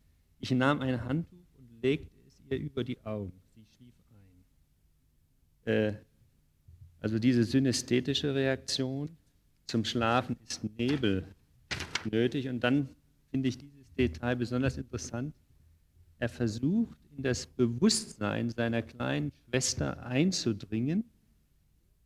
Ich 0.41 0.51
nahm 0.51 0.81
ein 0.81 1.03
Handtuch 1.05 1.39
und 1.59 1.83
legte 1.83 2.11
es 2.27 2.39
ihr 2.49 2.59
über 2.59 2.85
die 2.85 2.99
Augen. 3.05 3.33
Sie 3.55 3.65
schlief 3.77 3.95
ein. 5.67 5.73
Äh, 5.73 5.95
also 7.01 7.19
diese 7.19 7.45
synästhetische 7.45 8.35
Reaktion 8.35 9.17
zum 9.67 9.85
Schlafen 9.85 10.37
ist 10.47 10.65
Nebel 10.79 11.35
nötig. 12.11 12.49
Und 12.49 12.61
dann 12.61 12.89
finde 13.31 13.49
ich 13.49 13.59
dieses 13.59 13.95
Detail 13.97 14.37
besonders 14.37 14.79
interessant. 14.79 15.35
Er 16.19 16.29
versucht 16.29 16.97
in 17.17 17.23
das 17.23 17.47
Bewusstsein 17.47 18.51
seiner 18.51 18.83
kleinen 18.83 19.33
Schwester 19.49 20.05
einzudringen, 20.05 21.05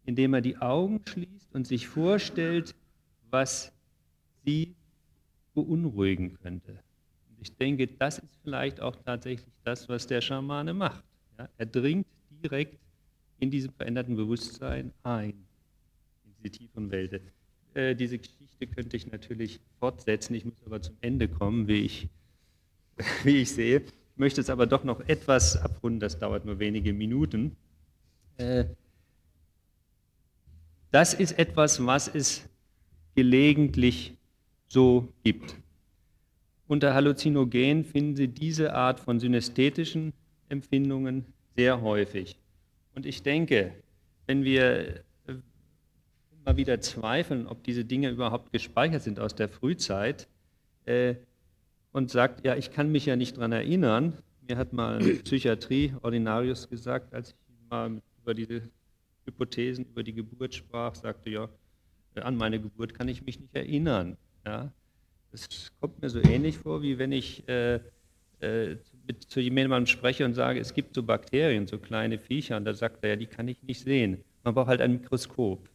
indem 0.04 0.34
er 0.34 0.40
die 0.40 0.56
Augen 0.56 1.00
schließt 1.06 1.54
und 1.54 1.66
sich 1.66 1.86
vorstellt, 1.88 2.74
was 3.30 3.72
sie 4.44 4.74
beunruhigen 5.54 6.34
könnte. 6.34 6.72
Und 7.30 7.40
ich 7.40 7.56
denke, 7.56 7.86
das 7.86 8.18
ist 8.18 8.38
vielleicht 8.42 8.80
auch 8.80 8.96
tatsächlich 8.96 9.52
das, 9.64 9.88
was 9.88 10.06
der 10.06 10.20
Schamane 10.20 10.72
macht. 10.72 11.04
Ja, 11.38 11.48
er 11.56 11.66
dringt 11.66 12.06
direkt 12.42 12.78
in 13.38 13.50
diesem 13.50 13.72
veränderten 13.72 14.16
Bewusstsein 14.16 14.92
ein, 15.02 15.34
in 16.24 16.34
diese 16.38 16.50
tiefen 16.50 16.90
Welten. 16.90 17.20
Äh, 17.74 17.94
diese 17.94 18.18
Geschichte 18.18 18.66
könnte 18.66 18.96
ich 18.96 19.11
natürlich 19.11 19.61
fortsetzen, 19.78 20.34
ich 20.34 20.44
muss 20.44 20.62
aber 20.64 20.80
zum 20.80 20.96
Ende 21.00 21.28
kommen, 21.28 21.68
wie 21.68 21.82
ich, 21.82 22.09
wie 23.24 23.42
ich 23.42 23.53
sehe. 23.53 23.80
Ich 23.80 24.16
möchte 24.16 24.40
es 24.40 24.51
aber 24.51 24.66
doch 24.66 24.84
noch 24.84 25.01
etwas 25.09 25.57
abrunden, 25.57 26.01
das 26.01 26.18
dauert 26.18 26.44
nur 26.44 26.59
wenige 26.59 26.92
Minuten. 26.92 27.57
Äh, 28.36 28.64
das 30.90 31.14
ist 31.14 31.38
etwas, 31.38 31.84
was 31.84 32.09
es 32.09 32.49
gelegentlich 33.14 34.16
so 34.68 35.09
gibt. 35.22 35.57
Unter 36.66 36.94
Halluzinogen 36.94 37.84
finden 37.84 38.16
Sie 38.16 38.28
diese 38.28 38.74
Art 38.74 39.01
von 39.01 39.18
synästhetischen 39.20 40.12
Empfindungen 40.49 41.24
sehr 41.57 41.80
häufig. 41.80 42.36
Und 42.94 43.07
ich 43.07 43.22
denke, 43.22 43.72
wenn 44.26 44.44
wir 44.44 45.03
immer 46.49 46.57
wieder 46.57 46.80
zweifeln, 46.80 47.46
ob 47.46 47.62
diese 47.64 47.84
Dinge 47.84 48.11
überhaupt 48.11 48.53
gespeichert 48.53 49.03
sind 49.03 49.20
aus 49.20 49.34
der 49.34 49.49
Frühzeit 49.49 50.28
äh, 50.86 51.14
und 51.93 52.11
sagt, 52.11 52.45
ja, 52.45 52.57
ich 52.57 52.70
kann 52.70 52.93
mich 52.93 53.07
ja 53.07 53.16
nicht 53.16 53.36
daran 53.36 53.53
erinnern, 53.53 54.14
mir 54.47 54.57
hat 54.57 54.72
mal 54.72 54.99
Psychiatrie 55.24 55.95
Ordinarius 56.03 56.68
gesagt, 56.68 57.12
als 57.14 57.30
ich 57.30 57.70
mal 57.70 58.01
über 58.22 58.34
diese 58.34 58.62
Hypothesen 59.26 59.84
über 59.84 60.03
die 60.03 60.14
Geburt 60.14 60.55
sprach, 60.55 60.95
sagte, 60.95 61.30
ja, 61.30 61.49
an 62.14 62.36
meine 62.36 62.61
Geburt 62.61 62.95
kann 62.95 63.09
ich 63.09 63.24
mich 63.24 63.39
nicht 63.39 63.55
erinnern. 63.55 64.16
Ja? 64.45 64.72
Das 65.30 65.70
kommt 65.80 66.01
mir 66.01 66.09
so 66.09 66.20
ähnlich 66.20 66.59
vor, 66.59 66.82
wie 66.82 66.99
wenn 66.99 67.12
ich 67.12 67.47
äh, 67.49 67.80
äh, 68.41 68.76
mit, 69.07 69.24
zu 69.24 69.41
jemandem 69.41 69.86
spreche 69.86 70.24
und 70.24 70.34
sage, 70.34 70.59
es 70.61 70.74
gibt 70.74 70.95
so 70.95 71.03
Bakterien, 71.03 71.66
so 71.66 71.78
kleine 71.78 72.18
Viecher, 72.18 72.57
und 72.57 72.64
da 72.64 72.74
sagt 72.74 73.05
er, 73.05 73.11
ja, 73.11 73.16
die 73.16 73.26
kann 73.26 73.49
ich 73.49 73.62
nicht 73.62 73.82
sehen. 73.82 74.24
Man 74.45 74.55
braucht 74.55 74.68
halt 74.68 74.80
ein 74.80 74.93
Mikroskop. 74.93 75.68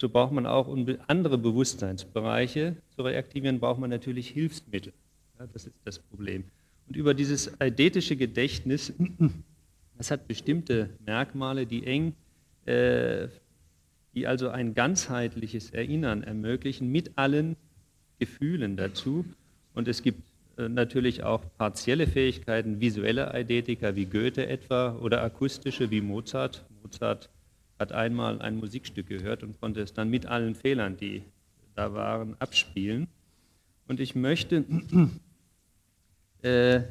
So 0.00 0.08
braucht 0.08 0.32
man 0.32 0.46
auch, 0.46 0.68
um 0.68 0.86
andere 1.06 1.38
Bewusstseinsbereiche 1.38 2.76
zu 2.94 3.02
reaktivieren, 3.02 3.60
braucht 3.60 3.80
man 3.80 3.88
natürlich 3.88 4.28
Hilfsmittel. 4.28 4.92
Ja, 5.38 5.46
das 5.52 5.66
ist 5.66 5.74
das 5.84 5.98
Problem. 5.98 6.44
Und 6.88 6.96
über 6.96 7.14
dieses 7.14 7.60
eidetische 7.60 8.16
Gedächtnis, 8.16 8.92
das 9.98 10.10
hat 10.10 10.28
bestimmte 10.28 10.90
Merkmale, 11.04 11.66
die 11.66 11.86
eng, 11.86 12.14
äh, 12.64 13.28
die 14.14 14.26
also 14.26 14.48
ein 14.48 14.74
ganzheitliches 14.74 15.70
Erinnern 15.70 16.22
ermöglichen 16.22 16.90
mit 16.90 17.18
allen 17.18 17.56
Gefühlen 18.18 18.76
dazu. 18.76 19.24
Und 19.74 19.88
es 19.88 20.02
gibt 20.02 20.22
äh, 20.56 20.68
natürlich 20.68 21.22
auch 21.22 21.42
partielle 21.58 22.06
Fähigkeiten, 22.06 22.80
visuelle 22.80 23.32
Eidetiker 23.32 23.94
wie 23.94 24.06
Goethe 24.06 24.46
etwa 24.46 24.96
oder 24.96 25.22
akustische 25.22 25.90
wie 25.90 26.00
Mozart. 26.00 26.64
Mozart 26.82 27.28
hat 27.78 27.92
einmal 27.92 28.40
ein 28.40 28.56
Musikstück 28.56 29.08
gehört 29.08 29.42
und 29.42 29.60
konnte 29.60 29.82
es 29.82 29.92
dann 29.92 30.08
mit 30.08 30.24
allen 30.24 30.54
Fehlern, 30.54 30.96
die 30.96 31.22
da 31.74 31.92
waren, 31.92 32.36
abspielen. 32.38 33.06
Und 33.86 34.00
ich 34.00 34.14
möchte 34.14 34.64
äh, 36.42 36.82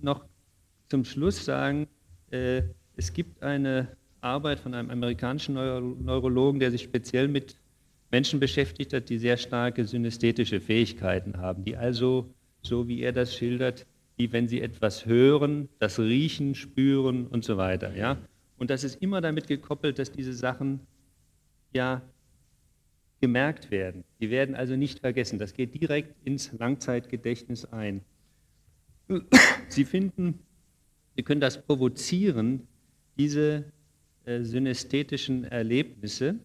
noch 0.00 0.24
zum 0.88 1.04
Schluss 1.04 1.44
sagen, 1.44 1.86
äh, 2.30 2.62
es 2.96 3.12
gibt 3.12 3.42
eine 3.42 3.88
Arbeit 4.20 4.60
von 4.60 4.74
einem 4.74 4.90
amerikanischen 4.90 5.54
Neuro 5.54 5.80
Neurologen, 5.80 6.60
der 6.60 6.70
sich 6.70 6.82
speziell 6.82 7.28
mit 7.28 7.56
Menschen 8.10 8.40
beschäftigt 8.40 8.92
hat, 8.92 9.08
die 9.08 9.18
sehr 9.18 9.36
starke 9.36 9.84
synästhetische 9.84 10.60
Fähigkeiten 10.60 11.38
haben, 11.38 11.64
die 11.64 11.76
also, 11.76 12.32
so 12.62 12.86
wie 12.86 13.00
er 13.00 13.12
das 13.12 13.34
schildert, 13.34 13.86
die, 14.18 14.32
wenn 14.32 14.48
sie 14.48 14.60
etwas 14.60 15.06
hören, 15.06 15.68
das 15.78 15.98
riechen, 15.98 16.54
spüren 16.54 17.26
und 17.26 17.44
so 17.44 17.56
weiter. 17.56 17.96
Ja? 17.96 18.18
Und 18.58 18.70
das 18.70 18.84
ist 18.84 19.02
immer 19.02 19.20
damit 19.20 19.46
gekoppelt, 19.48 19.98
dass 19.98 20.12
diese 20.12 20.34
Sachen 20.34 20.80
ja 21.72 22.02
gemerkt 23.20 23.70
werden. 23.70 24.04
Die 24.20 24.30
werden 24.30 24.54
also 24.54 24.76
nicht 24.76 25.00
vergessen. 25.00 25.38
Das 25.38 25.54
geht 25.54 25.80
direkt 25.80 26.14
ins 26.26 26.52
Langzeitgedächtnis 26.52 27.64
ein. 27.64 28.02
Sie 29.68 29.84
finden, 29.84 30.38
Sie 31.16 31.22
können 31.22 31.40
das 31.40 31.62
provozieren, 31.62 32.66
diese 33.18 33.64
äh, 34.24 34.42
synästhetischen 34.42 35.44
Erlebnisse. 35.44 36.36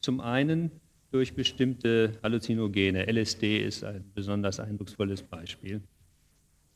Zum 0.00 0.20
einen 0.20 0.70
durch 1.10 1.34
bestimmte 1.34 2.12
Halluzinogene. 2.22 3.06
LSD 3.06 3.64
ist 3.64 3.84
ein 3.84 4.04
besonders 4.14 4.60
eindrucksvolles 4.60 5.22
Beispiel. 5.22 5.80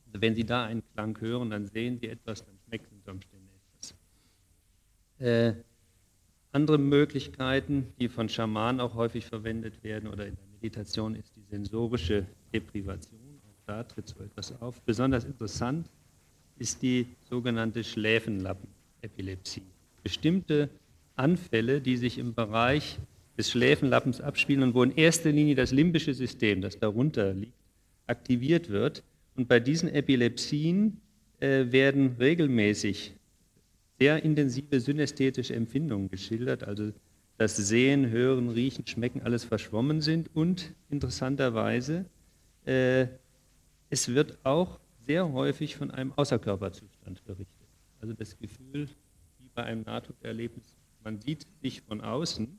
Also 0.07 0.21
wenn 0.21 0.35
Sie 0.35 0.45
da 0.45 0.65
einen 0.65 0.83
Klang 0.93 1.19
hören, 1.19 1.49
dann 1.49 1.67
sehen 1.67 1.97
Sie 1.99 2.07
etwas, 2.07 2.45
dann 2.45 2.57
schmecken 2.65 2.87
Sie 2.89 2.95
unter 2.95 3.11
Umständen 3.11 3.49
etwas. 3.49 3.95
Äh, 5.19 5.53
andere 6.51 6.77
Möglichkeiten, 6.77 7.93
die 7.99 8.09
von 8.09 8.27
Schamanen 8.27 8.81
auch 8.81 8.95
häufig 8.95 9.25
verwendet 9.25 9.83
werden 9.83 10.09
oder 10.09 10.27
in 10.27 10.35
der 10.35 10.45
Meditation, 10.47 11.15
ist 11.15 11.35
die 11.35 11.43
sensorische 11.43 12.25
Deprivation. 12.53 13.20
Da 13.71 13.83
tritt 13.83 14.09
so 14.09 14.21
etwas 14.21 14.61
auf. 14.61 14.81
Besonders 14.81 15.23
interessant 15.23 15.87
ist 16.59 16.81
die 16.81 17.07
sogenannte 17.29 17.85
Schläfenlappen-Epilepsie. 17.85 19.61
Bestimmte 20.03 20.67
Anfälle, 21.15 21.79
die 21.79 21.95
sich 21.95 22.17
im 22.17 22.33
Bereich 22.33 22.99
des 23.37 23.49
Schläfenlappens 23.49 24.19
abspielen 24.19 24.63
und 24.63 24.73
wo 24.73 24.83
in 24.83 24.91
erster 24.91 25.31
Linie 25.31 25.55
das 25.55 25.71
limbische 25.71 26.13
System, 26.13 26.59
das 26.59 26.79
darunter 26.79 27.33
liegt, 27.33 27.53
aktiviert 28.07 28.67
wird. 28.67 29.03
Und 29.37 29.47
bei 29.47 29.61
diesen 29.61 29.87
Epilepsien 29.87 30.99
äh, 31.39 31.71
werden 31.71 32.17
regelmäßig 32.19 33.13
sehr 33.99 34.21
intensive 34.21 34.81
synästhetische 34.81 35.55
Empfindungen 35.55 36.09
geschildert, 36.09 36.65
also 36.65 36.91
dass 37.37 37.55
Sehen, 37.55 38.09
Hören, 38.09 38.49
Riechen, 38.49 38.85
Schmecken 38.85 39.21
alles 39.21 39.45
verschwommen 39.45 40.01
sind 40.01 40.29
und 40.33 40.73
interessanterweise, 40.89 42.03
äh, 42.65 43.07
es 43.91 44.07
wird 44.07 44.39
auch 44.43 44.79
sehr 45.05 45.31
häufig 45.31 45.75
von 45.75 45.91
einem 45.91 46.11
Außerkörperzustand 46.13 47.23
berichtet. 47.25 47.67
Also 47.99 48.13
das 48.13 48.39
Gefühl, 48.39 48.89
wie 49.37 49.49
bei 49.53 49.63
einem 49.63 49.83
Nahtoderlebnis, 49.83 50.75
man 51.03 51.21
sieht 51.21 51.45
sich 51.61 51.81
von 51.81 52.01
außen 52.01 52.57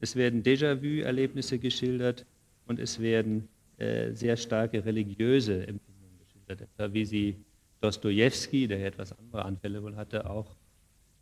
es 0.00 0.16
werden 0.16 0.42
Déjà-vu-Erlebnisse 0.42 1.58
geschildert 1.58 2.26
und 2.66 2.78
es 2.78 3.00
werden 3.00 3.48
äh, 3.78 4.12
sehr 4.12 4.36
starke 4.36 4.84
religiöse 4.84 5.66
Empfindungen 5.66 6.18
geschildert, 6.18 6.60
etwa 6.60 6.92
wie 6.92 7.04
sie 7.04 7.36
Dostoevsky, 7.80 8.68
der 8.68 8.84
etwas 8.84 9.12
andere 9.18 9.44
Anfälle 9.44 9.82
wohl 9.82 9.96
hatte, 9.96 10.28
auch 10.28 10.56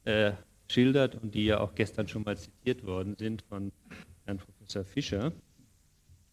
äh, 0.04 0.32
schildert 0.68 1.14
und 1.16 1.34
die 1.34 1.46
ja 1.46 1.60
auch 1.60 1.74
gestern 1.74 2.08
schon 2.08 2.22
mal 2.22 2.36
zitiert 2.36 2.84
worden 2.84 3.16
sind 3.16 3.42
von 3.42 3.70
Herrn 4.24 4.38
Professor 4.38 4.84
Fischer. 4.84 5.32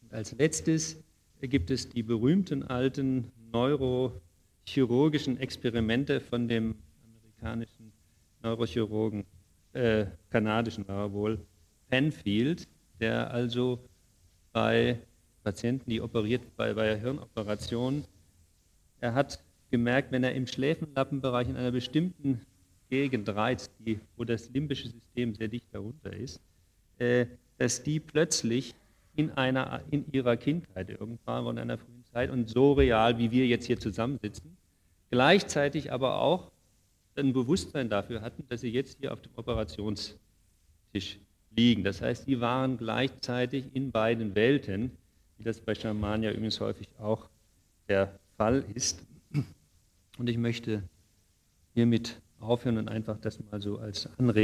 Und 0.01 0.13
als 0.13 0.31
letztes 0.33 1.03
gibt 1.47 1.71
es 1.71 1.89
die 1.89 2.03
berühmten 2.03 2.63
alten 2.63 3.31
neurochirurgischen 3.51 5.39
Experimente 5.39 6.19
von 6.21 6.47
dem 6.47 6.75
amerikanischen 7.03 7.91
Neurochirurgen, 8.43 9.25
äh, 9.73 10.05
kanadischen 10.29 10.87
war 10.87 11.05
er 11.05 11.13
wohl, 11.13 11.39
Penfield, 11.89 12.67
der 12.99 13.31
also 13.31 13.79
bei 14.53 14.99
Patienten, 15.43 15.89
die 15.89 16.01
operiert 16.01 16.41
bei, 16.55 16.73
bei 16.73 16.99
Hirnoperationen, 16.99 18.05
er 18.99 19.13
hat 19.13 19.43
gemerkt, 19.71 20.11
wenn 20.11 20.23
er 20.23 20.35
im 20.35 20.45
Schläfenlappenbereich 20.45 21.49
in 21.49 21.57
einer 21.57 21.71
bestimmten 21.71 22.41
Gegend 22.89 23.29
reizt, 23.29 23.71
die, 23.79 23.99
wo 24.17 24.23
das 24.23 24.49
limbische 24.49 24.89
System 24.89 25.33
sehr 25.33 25.47
dicht 25.47 25.67
darunter 25.71 26.13
ist, 26.13 26.41
äh, 26.99 27.25
dass 27.57 27.81
die 27.81 27.99
plötzlich 27.99 28.75
in, 29.21 29.31
einer, 29.31 29.81
in 29.91 30.11
ihrer 30.11 30.35
Kindheit 30.35 30.89
irgendwann 30.89 31.45
in 31.47 31.59
einer 31.59 31.77
frühen 31.77 32.03
Zeit 32.11 32.29
und 32.29 32.49
so 32.49 32.73
real, 32.73 33.17
wie 33.17 33.31
wir 33.31 33.45
jetzt 33.45 33.65
hier 33.65 33.79
zusammensitzen, 33.79 34.57
gleichzeitig 35.11 35.91
aber 35.91 36.21
auch 36.21 36.51
ein 37.15 37.33
Bewusstsein 37.33 37.89
dafür 37.89 38.21
hatten, 38.21 38.43
dass 38.49 38.61
sie 38.61 38.69
jetzt 38.69 38.97
hier 38.99 39.13
auf 39.13 39.21
dem 39.21 39.31
Operationstisch 39.35 41.19
liegen. 41.55 41.83
Das 41.83 42.01
heißt, 42.01 42.27
die 42.27 42.39
waren 42.39 42.77
gleichzeitig 42.77 43.65
in 43.73 43.91
beiden 43.91 44.33
Welten, 44.35 44.91
wie 45.37 45.43
das 45.43 45.59
bei 45.59 45.75
Schamanen 45.75 46.31
übrigens 46.31 46.59
häufig 46.59 46.87
auch 46.99 47.29
der 47.87 48.17
Fall 48.37 48.63
ist. 48.73 49.05
Und 50.17 50.29
ich 50.29 50.37
möchte 50.37 50.83
hiermit 51.73 52.21
aufhören 52.39 52.77
und 52.77 52.87
einfach 52.87 53.17
das 53.19 53.39
mal 53.51 53.61
so 53.61 53.77
als 53.77 54.09
Anregung 54.17 54.31